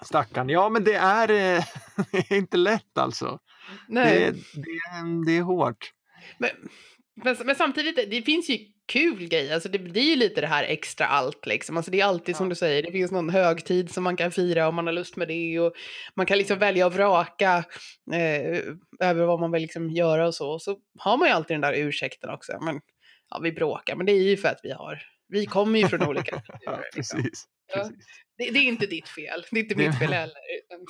Stackarn. 0.01 0.49
Ja, 0.49 0.69
men 0.69 0.83
det 0.83 0.93
är, 0.93 1.29
eh, 1.31 1.63
det 2.11 2.31
är 2.31 2.37
inte 2.37 2.57
lätt 2.57 2.97
alltså. 2.97 3.39
Nej. 3.87 4.19
Det, 4.19 4.31
det, 4.31 5.25
det 5.25 5.37
är 5.37 5.41
hårt. 5.41 5.91
Men, 6.37 6.49
men, 7.23 7.35
men, 7.45 7.55
samtidigt, 7.55 7.95
det 7.95 8.21
finns 8.21 8.49
ju 8.49 8.57
kul 8.91 9.27
grej. 9.27 9.53
Alltså 9.53 9.69
det 9.69 9.79
blir 9.79 10.09
ju 10.09 10.15
lite 10.15 10.41
det 10.41 10.47
här 10.47 10.63
extra 10.63 11.07
allt 11.07 11.45
liksom. 11.45 11.77
Alltså 11.77 11.91
det 11.91 12.01
är 12.01 12.05
alltid 12.05 12.35
ja. 12.35 12.37
som 12.37 12.49
du 12.49 12.55
säger, 12.55 12.83
det 12.83 12.91
finns 12.91 13.11
någon 13.11 13.29
högtid 13.29 13.93
som 13.93 14.03
man 14.03 14.17
kan 14.17 14.31
fira 14.31 14.67
om 14.67 14.75
man 14.75 14.85
har 14.85 14.93
lust 14.93 15.15
med 15.15 15.27
det 15.27 15.59
och 15.59 15.73
man 16.15 16.25
kan 16.25 16.37
liksom 16.37 16.59
välja 16.59 16.87
att 16.87 16.93
vraka 16.93 17.63
eh, 18.13 18.61
över 18.99 19.25
vad 19.25 19.39
man 19.39 19.51
vill 19.51 19.61
liksom 19.61 19.89
göra 19.89 20.27
och 20.27 20.35
så. 20.35 20.51
Och 20.51 20.61
så 20.61 20.77
har 20.99 21.17
man 21.17 21.27
ju 21.27 21.33
alltid 21.33 21.53
den 21.53 21.61
där 21.61 21.73
ursäkten 21.73 22.29
också. 22.29 22.59
Men 22.61 22.81
ja, 23.29 23.39
vi 23.39 23.51
bråkar, 23.51 23.95
men 23.95 24.05
det 24.05 24.11
är 24.11 24.23
ju 24.23 24.37
för 24.37 24.49
att 24.49 24.59
vi 24.63 24.71
har, 24.71 25.01
vi 25.27 25.45
kommer 25.45 25.79
ju 25.79 25.87
från 25.87 26.03
olika 26.03 26.31
kulturer. 26.41 26.59
ja, 26.61 26.79
liksom. 26.95 27.21
precis. 27.21 27.45
Ja. 27.75 27.89
Det, 28.37 28.51
det, 28.51 28.59
är 28.59 28.63
inte 28.63 28.85
ditt 28.85 29.09
fel, 29.09 29.45
det 29.51 29.59
är 29.59 29.63
inte 29.63 29.75
mitt 29.75 29.99
fel 29.99 30.13
heller. 30.13 30.35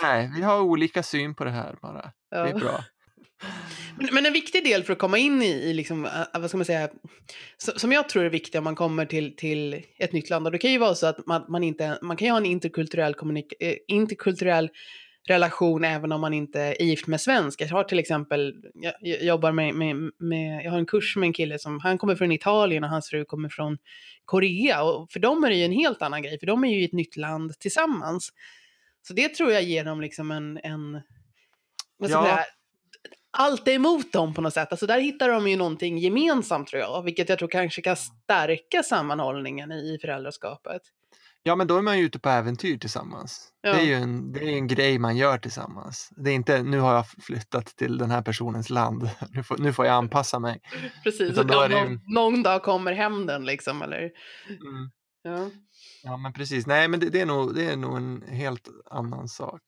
Nej, 0.02 0.32
vi 0.36 0.42
har 0.42 0.62
olika 0.62 1.04
syn 1.04 1.36
på 1.36 1.44
det 1.44 1.52
här 1.52 1.76
bara. 1.82 2.12
Det 2.32 2.38
är 2.38 2.60
bra. 2.60 2.84
Men, 3.98 4.10
men, 4.12 4.26
en 4.26 4.34
viktig 4.34 4.64
del 4.64 4.84
för 4.84 4.94
att 4.94 5.00
komma 5.00 5.18
in 5.18 5.42
i, 5.42 5.52
i 5.52 5.74
liksom, 5.74 6.06
äh, 6.06 6.40
vad 6.42 6.50
ska 6.50 6.58
man 6.58 6.66
säga, 6.66 6.90
som 7.58 7.92
jag 7.92 8.10
tror 8.10 8.24
är 8.24 8.30
viktigt 8.30 8.56
om 8.56 8.64
man 8.64 8.76
kommer 8.76 9.06
till, 9.06 9.36
till 9.36 9.84
ett 9.98 10.14
nytt 10.14 10.30
land, 10.30 10.46
och 10.46 10.52
det 10.52 10.58
kan 10.58 10.72
ju 10.72 10.78
vara 10.78 10.96
så 10.96 11.08
att 11.08 11.28
man, 11.28 11.46
man 11.48 11.64
inte, 11.64 12.00
man 12.02 12.18
kan 12.18 12.26
ju 12.26 12.32
ha 12.32 12.38
en 12.38 12.46
interkulturell, 12.46 13.14
kommunik- 13.14 13.54
eh, 13.60 13.76
interkulturell 13.88 14.70
relation 15.28 15.84
även 15.84 16.12
om 16.12 16.22
man 16.22 16.34
inte 16.34 16.62
är 16.62 16.84
gift 16.84 17.08
med 17.08 17.22
svensk. 17.22 17.62
Jag 17.62 17.68
har 17.68 17.84
till 17.84 18.00
exempel, 18.00 18.56
jag, 18.74 18.94
jag 19.02 19.24
jobbar 19.24 19.52
med, 19.52 19.76
med, 19.76 20.12
med, 20.18 20.66
jag 20.66 20.72
har 20.72 20.78
en 20.78 20.86
kurs 20.86 21.16
med 21.16 21.28
en 21.28 21.34
kille 21.34 21.60
som, 21.60 21.80
han 21.80 21.98
kommer 21.98 22.16
från 22.16 22.32
Italien 22.32 22.84
och 22.84 22.90
hans 22.90 23.10
fru 23.10 23.26
kommer 23.26 23.50
från 23.50 23.78
Korea. 24.26 24.84
Och 24.84 25.12
för 25.12 25.20
dem 25.20 25.44
är 25.44 25.50
det 25.50 25.56
ju 25.56 25.66
en 25.66 25.72
helt 25.72 26.02
annan 26.02 26.22
grej, 26.22 26.40
för 26.40 26.48
de 26.48 26.64
är 26.64 26.70
ju 26.70 26.82
i 26.82 26.86
ett 26.86 26.94
nytt 26.94 27.18
land 27.18 27.60
tillsammans. 27.60 28.34
Så 29.08 29.14
det 29.14 29.30
tror 29.30 29.52
jag 29.52 29.64
ger 29.64 29.86
dem 29.86 30.02
liksom 30.02 30.32
en, 30.32 30.60
en 30.64 31.02
vad 31.98 32.10
ska 32.10 32.28
Ja. 32.28 32.46
Allt 33.32 33.68
är 33.68 33.72
emot 33.72 34.14
dem 34.14 34.34
på 34.34 34.42
något 34.42 34.54
sätt. 34.54 34.68
Alltså 34.72 34.86
där 34.86 35.00
hittar 35.00 35.30
de 35.30 35.48
ju 35.48 35.56
någonting 35.56 35.98
gemensamt 35.98 36.68
tror 36.68 36.82
jag, 36.82 37.04
vilket 37.04 37.30
jag 37.30 37.40
tror 37.40 37.50
kanske 37.50 37.82
kan 37.82 37.96
stärka 37.96 38.84
sammanhållningen 38.84 39.72
i 39.72 39.98
föräldraskapet. 40.02 40.82
Ja, 41.44 41.56
men 41.56 41.68
då 41.68 41.78
är 41.78 41.82
man 41.82 42.00
ju 42.00 42.06
ute 42.06 42.20
på 42.20 42.30
äventyr 42.30 42.78
tillsammans. 42.78 43.50
Ja. 43.62 43.74
Det 43.74 43.80
är 43.80 43.86
ju 43.86 43.94
en, 43.94 44.34
det 44.34 44.40
är 44.40 44.50
en 44.50 44.68
grej 44.68 45.00
man 45.00 45.18
gör 45.18 45.38
tillsammans. 45.38 46.10
Det 46.16 46.30
är 46.30 46.36
inte, 46.36 46.64
nu 46.64 46.80
har 46.80 46.94
jag 46.94 47.06
flyttat 47.08 47.66
till 47.66 47.98
den 47.98 48.12
här 48.12 48.22
personens 48.22 48.70
land, 48.70 49.10
nu 49.30 49.44
får, 49.44 49.58
nu 49.58 49.74
får 49.74 49.86
jag 49.86 49.96
anpassa 49.96 50.40
mig. 50.40 50.62
Precis, 51.04 51.36
då 51.36 51.62
är 51.62 51.70
det 51.70 51.84
någon, 51.84 52.00
någon 52.14 52.44
dag 52.44 52.64
kommer 52.64 52.94
hämnden 52.94 53.46
liksom, 53.46 53.82
eller? 53.82 54.00
Mm. 54.50 54.92
Ja. 55.24 55.50
Ja, 56.04 56.18
men 56.18 56.34
precis. 56.34 56.68
Nej, 56.68 56.88
men 56.88 57.00
det, 57.00 57.10
det, 57.10 57.22
är 57.22 57.26
nog, 57.26 57.56
det 57.56 57.66
är 57.66 57.78
nog 57.78 57.98
en 57.98 58.22
helt 58.22 58.68
annan 58.92 59.28
sak. 59.28 59.62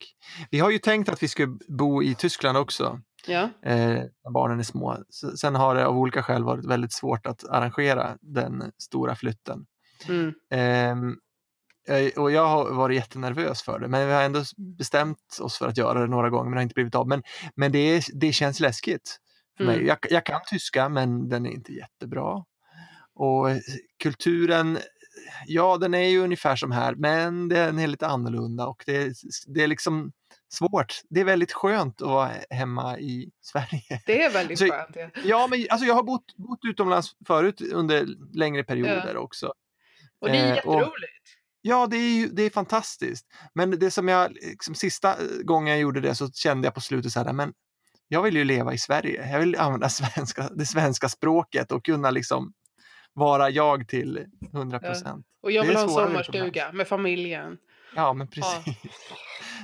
Vi 0.52 0.60
har 0.60 0.70
ju 0.70 0.78
tänkt 0.78 1.10
att 1.10 1.24
vi 1.24 1.28
ska 1.28 1.58
bo 1.68 2.04
i 2.04 2.16
Tyskland 2.16 2.58
också, 2.58 3.00
Ja. 3.28 3.50
eh, 3.64 3.88
när 4.24 4.32
barnen 4.32 4.60
är 4.60 4.64
små. 4.64 4.98
S- 5.10 5.40
Sen 5.40 5.56
har 5.56 5.76
det 5.76 5.86
av 5.88 5.98
olika 5.98 6.24
skäl 6.24 6.44
varit 6.44 6.66
väldigt 6.66 6.94
svårt 6.94 7.26
att 7.28 7.50
arrangera 7.50 8.18
den 8.22 8.72
stora 8.78 9.16
flytten. 9.16 9.66
Mm. 10.08 10.34
Eh, 10.52 12.08
och 12.18 12.32
jag 12.32 12.48
har 12.48 12.74
varit 12.74 12.96
jättenervös 12.96 13.62
för 13.62 13.80
det, 13.80 13.88
men 13.88 14.08
vi 14.08 14.14
har 14.14 14.24
ändå 14.24 14.44
bestämt 14.78 15.38
oss 15.42 15.58
för 15.58 15.68
att 15.68 15.78
göra 15.78 16.00
det 16.02 16.08
några 16.08 16.30
gånger, 16.30 16.44
men 16.44 16.52
det 16.52 16.58
har 16.58 16.64
inte 16.64 16.74
blivit 16.74 16.96
av. 16.96 17.08
Men, 17.08 17.24
men 17.56 17.72
det, 17.72 18.04
det 18.14 18.32
känns 18.34 18.60
läskigt 18.60 19.18
för 19.58 19.64
mig. 19.66 19.76
Mm. 19.76 19.88
Jag, 19.88 19.98
jag 20.10 20.26
kan 20.26 20.42
tyska, 20.50 20.90
men 20.90 21.30
den 21.30 21.46
är 21.46 21.50
inte 21.52 21.74
jättebra. 21.74 22.44
Och 23.16 23.50
eh, 23.50 23.58
kulturen, 24.04 24.78
ja 25.48 25.78
den 25.78 25.94
är 25.94 26.08
ju 26.10 26.20
ungefär 26.20 26.56
som 26.56 26.72
här, 26.72 26.96
men 26.96 27.50
den 27.50 27.80
är 27.80 27.88
lite 27.88 28.08
annorlunda 28.08 28.66
och 28.68 28.84
det, 28.86 28.96
är- 28.98 29.14
det 29.54 29.64
är 29.64 29.68
liksom 29.68 30.12
svårt. 30.54 31.02
Det 31.10 31.20
är 31.22 31.26
väldigt 31.26 31.52
skönt 31.52 32.02
att 32.02 32.08
vara 32.08 32.32
hemma 32.50 33.00
i 33.00 33.32
Sverige. 33.42 34.02
Det 34.06 34.24
är 34.24 34.32
väldigt 34.32 34.60
Så- 34.60 34.66
skönt. 34.68 34.96
Ja. 34.96 35.10
Ja, 35.26 35.48
men 35.52 35.66
alltså 35.70 35.88
jag 35.88 35.94
har 35.96 36.04
bott, 36.04 36.36
bott 36.38 36.60
utomlands 36.68 37.12
förut 37.28 37.62
under 37.62 38.08
längre 38.38 38.64
perioder 38.64 39.18
också. 39.18 39.54
Och 40.22 40.28
det 40.30 40.38
är 40.38 40.46
Eh, 40.46 40.52
och- 40.68 40.74
jätteroligt. 40.80 41.14
Ja, 41.66 41.88
det 41.88 41.98
är, 41.98 42.10
ju, 42.16 42.28
det 42.28 42.44
är 42.44 42.50
fantastiskt. 42.50 43.28
Men 43.56 43.80
det 43.80 43.92
som 43.92 44.08
jag, 44.08 44.32
liksom, 44.32 44.76
sista 44.76 45.10
eh, 45.12 45.18
gången 45.44 45.72
jag 45.72 45.80
gjorde 45.80 46.02
det 46.02 46.16
så 46.16 46.32
kände 46.32 46.68
jag 46.68 46.74
på 46.74 46.82
slutet 46.82 47.12
så 47.12 47.20
här, 47.24 47.34
men 47.34 47.54
jag 48.08 48.22
vill 48.22 48.36
ju 48.36 48.44
leva 48.44 48.74
i 48.74 48.78
Sverige. 48.78 49.30
Jag 49.32 49.40
vill 49.40 49.56
använda 49.56 49.90
svenska, 49.90 50.50
det 50.50 50.66
svenska 50.66 51.10
språket 51.10 51.72
och 51.72 51.86
kunna 51.86 52.10
liksom 52.12 52.54
vara 53.14 53.50
jag 53.50 53.88
till 53.88 54.26
100 54.54 54.80
procent. 54.80 55.26
Och 55.44 55.52
jag 55.52 55.64
vill 55.66 55.76
ha 55.76 55.84
en 55.84 55.90
sommarstuga 55.90 56.72
med 56.72 56.88
familjen. 56.88 57.58
Ja, 57.96 58.14
men 58.14 58.28
precis. 58.28 58.76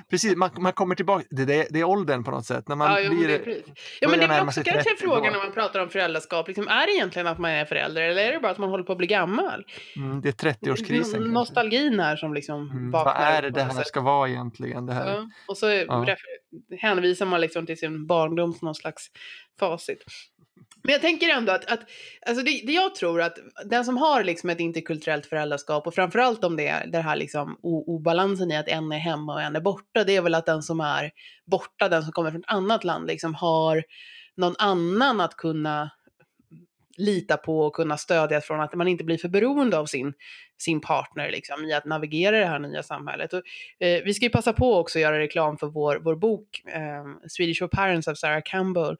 precis 0.10 0.36
man, 0.36 0.50
man 0.58 0.74
kommer 0.74 0.96
tillbaka, 0.96 1.26
det, 1.30 1.46
det, 1.46 1.68
det 1.70 1.80
är 1.80 1.84
åldern 1.84 2.24
på 2.24 2.32
något 2.32 2.46
sätt. 2.46 2.68
När 2.68 2.76
man 2.76 2.92
ja, 2.92 3.00
jo, 3.00 3.18
blir, 3.18 3.28
det 3.28 3.36
är 3.36 3.40
precis. 3.40 3.64
Ja, 4.02 4.10
men 4.10 4.20
det 4.20 4.26
är 4.26 4.44
också 4.46 4.64
kanske 4.64 4.90
en 4.92 4.96
30 4.96 5.04
fråga 5.04 5.32
när 5.32 5.38
man 5.38 5.52
pratar 5.52 5.80
om 5.80 5.90
föräldraskap. 5.90 6.48
Liksom, 6.48 6.68
är 6.68 6.88
det 6.88 6.94
egentligen 6.94 7.28
att 7.28 7.40
man 7.40 7.52
är 7.52 7.66
förälder 7.66 8.02
eller 8.02 8.24
är 8.28 8.32
det 8.34 8.40
bara 8.40 8.52
att 8.52 8.58
man 8.58 8.70
håller 8.70 8.84
på 8.84 8.92
att 8.92 8.98
bli 8.98 9.08
gammal? 9.08 9.66
mm, 9.96 10.22
det 10.22 10.30
är 10.44 10.52
30-årskrisen. 10.52 11.12
kanske. 11.12 11.20
Nostalgin 11.20 12.00
här 12.00 12.16
som 12.16 12.34
liksom 12.34 12.70
Mm, 12.72 12.92
vad 12.92 13.08
är 13.16 13.42
det 13.42 13.50
det 13.50 13.64
här 13.64 13.70
sätt. 13.72 13.88
ska 13.88 14.02
vara 14.02 14.30
egentligen? 14.30 14.86
Det 14.86 14.94
här? 14.94 15.08
Ja, 15.16 15.30
och 15.48 15.58
så 15.58 15.66
Ja. 15.70 16.16
hänvisar 16.80 17.26
man 17.26 17.42
liksom 17.42 17.66
till 17.66 17.78
sin 17.78 18.08
barndom 18.08 18.54
som 18.54 18.66
någon 18.66 18.76
slags 18.76 19.08
facit. 19.60 20.04
Men 20.84 20.94
jag 20.94 21.02
tänker 21.02 21.30
ändå 21.30 21.52
att, 21.52 21.72
att 21.72 21.80
alltså 22.28 22.44
det, 22.44 22.62
det 22.65 22.72
jag 22.72 22.96
tror 22.96 23.22
att 23.22 23.38
den 23.65 23.86
som 23.86 23.98
har 23.98 24.24
liksom 24.24 24.50
ett 24.50 24.60
interkulturellt 24.60 25.26
föräldraskap 25.26 25.88
och 25.88 25.96
framförallt 25.96 26.44
om 26.44 26.56
det 26.56 26.68
är 26.68 26.88
det 26.88 27.00
här 27.00 27.15
liksom 27.15 27.58
obalansen 27.63 28.52
i 28.52 28.58
att 28.58 28.68
en 28.68 28.92
är 28.92 28.98
hemma 28.98 29.34
och 29.34 29.42
en 29.42 29.56
är 29.56 29.62
borta, 29.62 30.04
det 30.04 30.15
är 30.15 30.22
väl 30.22 30.36
att 30.36 30.46
den 30.46 30.63
som 30.63 30.80
är 30.80 31.12
borta, 31.52 31.89
den 31.89 32.04
som 32.04 32.12
kommer 32.12 32.32
från 32.32 32.42
ett 32.42 32.52
annat 32.52 32.84
land, 32.84 33.08
liksom 33.08 33.36
har 33.36 33.84
någon 34.38 34.56
annan 34.60 35.22
att 35.22 35.36
kunna 35.36 35.92
lita 37.00 37.38
på 37.38 37.60
och 37.62 37.74
kunna 37.74 37.98
stödja 37.98 38.42
från 38.42 38.62
att 38.62 38.74
man 38.74 38.88
inte 38.88 39.04
blir 39.04 39.18
för 39.18 39.30
beroende 39.30 39.78
av 39.78 39.86
sin, 39.86 40.14
sin 40.58 40.82
partner 40.82 41.32
liksom, 41.32 41.66
i 41.66 41.74
att 41.74 41.86
navigera 41.86 42.40
det 42.40 42.46
här 42.46 42.60
nya 42.60 42.84
samhället. 42.84 43.34
Och, 43.34 43.42
eh, 43.80 44.04
vi 44.04 44.14
ska 44.14 44.26
ju 44.26 44.30
passa 44.30 44.54
på 44.54 44.76
också 44.76 45.00
att 45.00 45.04
göra 45.04 45.20
reklam 45.20 45.58
för 45.58 45.68
vår, 45.68 46.00
vår 46.04 46.16
bok 46.16 46.64
eh, 46.74 47.28
Swedish 47.28 47.60
for 47.60 47.68
Parents 47.68 48.08
av 48.08 48.16
Sarah 48.16 48.42
Campbell. 48.46 48.98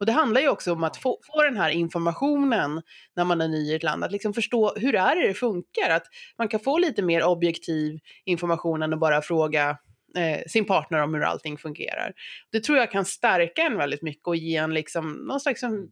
Och 0.00 0.06
det 0.06 0.12
handlar 0.12 0.40
ju 0.40 0.48
också 0.48 0.72
om 0.72 0.84
att 0.84 0.96
få, 0.96 1.18
få 1.26 1.42
den 1.42 1.56
här 1.56 1.70
informationen 1.70 2.82
när 3.16 3.24
man 3.24 3.40
är 3.40 3.48
ny 3.48 3.72
i 3.72 3.74
ett 3.74 3.82
land, 3.82 4.04
att 4.04 4.12
liksom 4.12 4.34
förstå 4.34 4.74
hur 4.76 4.94
är 4.94 5.16
det 5.16 5.28
det 5.28 5.34
funkar, 5.34 5.90
att 5.90 6.06
man 6.38 6.48
kan 6.48 6.60
få 6.60 6.78
lite 6.78 7.02
mer 7.02 7.22
objektiv 7.22 7.98
information 8.24 8.82
än 8.82 8.92
att 8.92 9.00
bara 9.00 9.22
fråga 9.22 9.78
eh, 10.16 10.40
sin 10.46 10.64
partner 10.64 11.02
om 11.02 11.14
hur 11.14 11.22
allting 11.22 11.58
fungerar. 11.58 12.12
Det 12.52 12.60
tror 12.60 12.78
jag 12.78 12.90
kan 12.90 13.04
stärka 13.04 13.62
en 13.62 13.76
väldigt 13.76 14.02
mycket 14.02 14.26
och 14.26 14.36
ge 14.36 14.56
en 14.56 14.74
liksom, 14.74 15.12
någon 15.12 15.40
slags 15.40 15.62
liksom, 15.62 15.90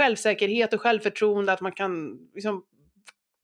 självsäkerhet 0.00 0.72
och 0.74 0.80
självförtroende, 0.80 1.52
att 1.52 1.60
man 1.60 1.72
kan 1.72 2.18
liksom, 2.34 2.62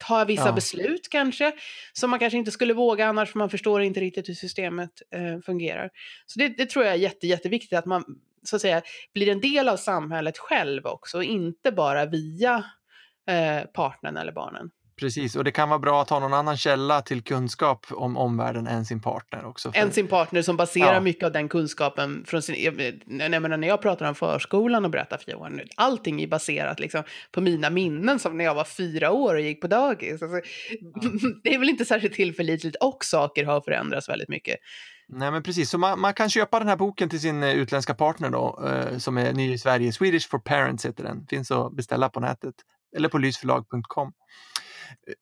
ta 0.07 0.25
vissa 0.25 0.45
Ja. 0.47 0.51
beslut 0.51 1.07
kanske, 1.11 1.51
som 1.93 2.09
man 2.09 2.19
kanske 2.19 2.37
inte 2.37 2.51
skulle 2.51 2.73
våga 2.73 3.07
annars, 3.07 3.31
för 3.31 3.39
man 3.39 3.49
förstår 3.49 3.81
inte 3.81 3.99
riktigt 3.99 4.29
hur 4.29 4.33
systemet 4.33 4.89
eh, 5.15 5.39
fungerar. 5.45 5.89
Så 6.25 6.39
det, 6.39 6.47
det 6.47 6.69
tror 6.69 6.85
jag 6.85 6.93
är 6.93 6.97
jätte, 6.97 7.27
jätteviktigt, 7.27 7.79
att 7.79 7.85
man 7.85 8.03
så 8.43 8.55
att 8.55 8.61
säga 8.61 8.81
blir 9.13 9.29
en 9.29 9.41
del 9.41 9.69
av 9.69 9.77
samhället 9.77 10.37
själv 10.37 10.85
också, 10.85 11.17
och 11.17 11.23
inte 11.23 11.71
bara 11.71 12.05
via 12.05 12.63
eh, 13.29 13.61
partnern 13.73 14.17
eller 14.17 14.31
barnen. 14.31 14.69
Precis, 14.99 15.35
och 15.35 15.43
det 15.43 15.51
kan 15.51 15.69
vara 15.69 15.79
bra 15.79 16.01
att 16.01 16.09
ha 16.09 16.19
någon 16.19 16.33
annan 16.33 16.57
källa 16.57 17.01
till 17.01 17.21
kunskap 17.21 17.85
om 17.91 18.17
omvärlden 18.17 18.67
än 18.67 18.85
sin 18.85 19.01
partner 19.01 19.45
också. 19.45 19.71
för- 19.71 19.79
Än 19.79 19.91
sin 19.91 20.07
partner 20.07 20.41
som 20.41 20.57
baserar 20.57 20.93
Ja. 20.93 20.99
mycket 20.99 21.23
av 21.23 21.31
den 21.31 21.49
kunskapen 21.49 22.23
från 22.27 22.41
sin... 22.41 22.55
Jag, 22.63 23.41
menar, 23.41 23.57
när 23.57 23.67
jag 23.67 23.81
pratar 23.81 24.09
om 24.09 24.15
förskolan 24.15 24.85
och 24.85 24.91
berättar 24.91 25.17
för 25.17 25.31
Johan, 25.31 25.61
allting 25.75 26.21
är 26.21 26.27
baserat 26.27 26.79
liksom, 26.79 27.03
på 27.31 27.41
mina 27.41 27.69
minnen 27.69 28.19
som 28.19 28.37
när 28.37 28.45
jag 28.45 28.55
var 28.55 28.63
fyra 28.63 29.11
år 29.11 29.35
och 29.35 29.41
gick 29.41 29.61
på 29.61 29.67
dagis. 29.67 30.21
Alltså, 30.21 30.27
Det 31.43 31.53
är 31.53 31.59
väl 31.59 31.69
inte 31.69 31.85
särskilt 31.85 32.13
tillförlitligt 32.13 32.75
och 32.81 33.05
saker 33.05 33.45
har 33.45 33.61
förändrats 33.61 34.09
väldigt 34.09 34.29
mycket. 34.29 34.55
Nej, 35.09 35.31
men 35.31 35.43
precis. 35.43 35.69
Så 35.69 35.77
man, 35.77 35.99
man 35.99 36.13
kan 36.13 36.29
köpa 36.29 36.59
den 36.59 36.67
här 36.67 36.75
boken 36.75 37.09
till 37.09 37.19
sin 37.19 37.43
eh, 37.43 37.51
utländska 37.53 37.93
partner 37.93 38.29
då, 38.29 38.63
eh, 38.67 38.97
som 38.97 39.17
är 39.17 39.33
ny 39.33 39.53
i 39.53 39.57
Sverige. 39.57 39.91
Swedish 39.91 40.29
for 40.29 40.39
Parents 40.39 40.85
heter 40.85 41.03
den. 41.03 41.27
Finns 41.29 41.51
att 41.51 41.75
beställa 41.75 42.09
på 42.09 42.19
nätet 42.19 42.55
eller 42.97 43.09
på 43.09 43.17
lysförlag.com. 43.17 44.11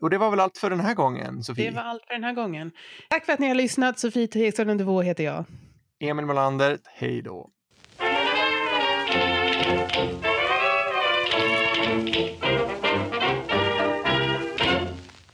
Och 0.02 0.10
det 0.10 0.18
var 0.18 0.30
väl 0.30 0.40
allt 0.40 0.58
för 0.58 0.70
den 0.70 0.80
här 0.80 0.94
gången, 0.94 1.44
Sofie? 1.44 1.70
Det 1.70 1.76
var 1.76 1.82
allt 1.82 2.04
för 2.08 2.14
den 2.14 2.24
här 2.24 2.34
gången. 2.34 2.72
Tack 3.10 3.26
för 3.26 3.34
att 3.34 3.40
ni 3.40 3.48
har 3.48 3.56
lyssnat. 3.56 4.00
Sofie 4.00 4.28
Tegström 4.28 4.80
2 4.80 5.02
heter 5.02 5.24
jag. 5.24 5.46
Emil 6.00 6.26
Molander, 6.26 6.78
hej 6.86 7.22
då. 7.22 7.50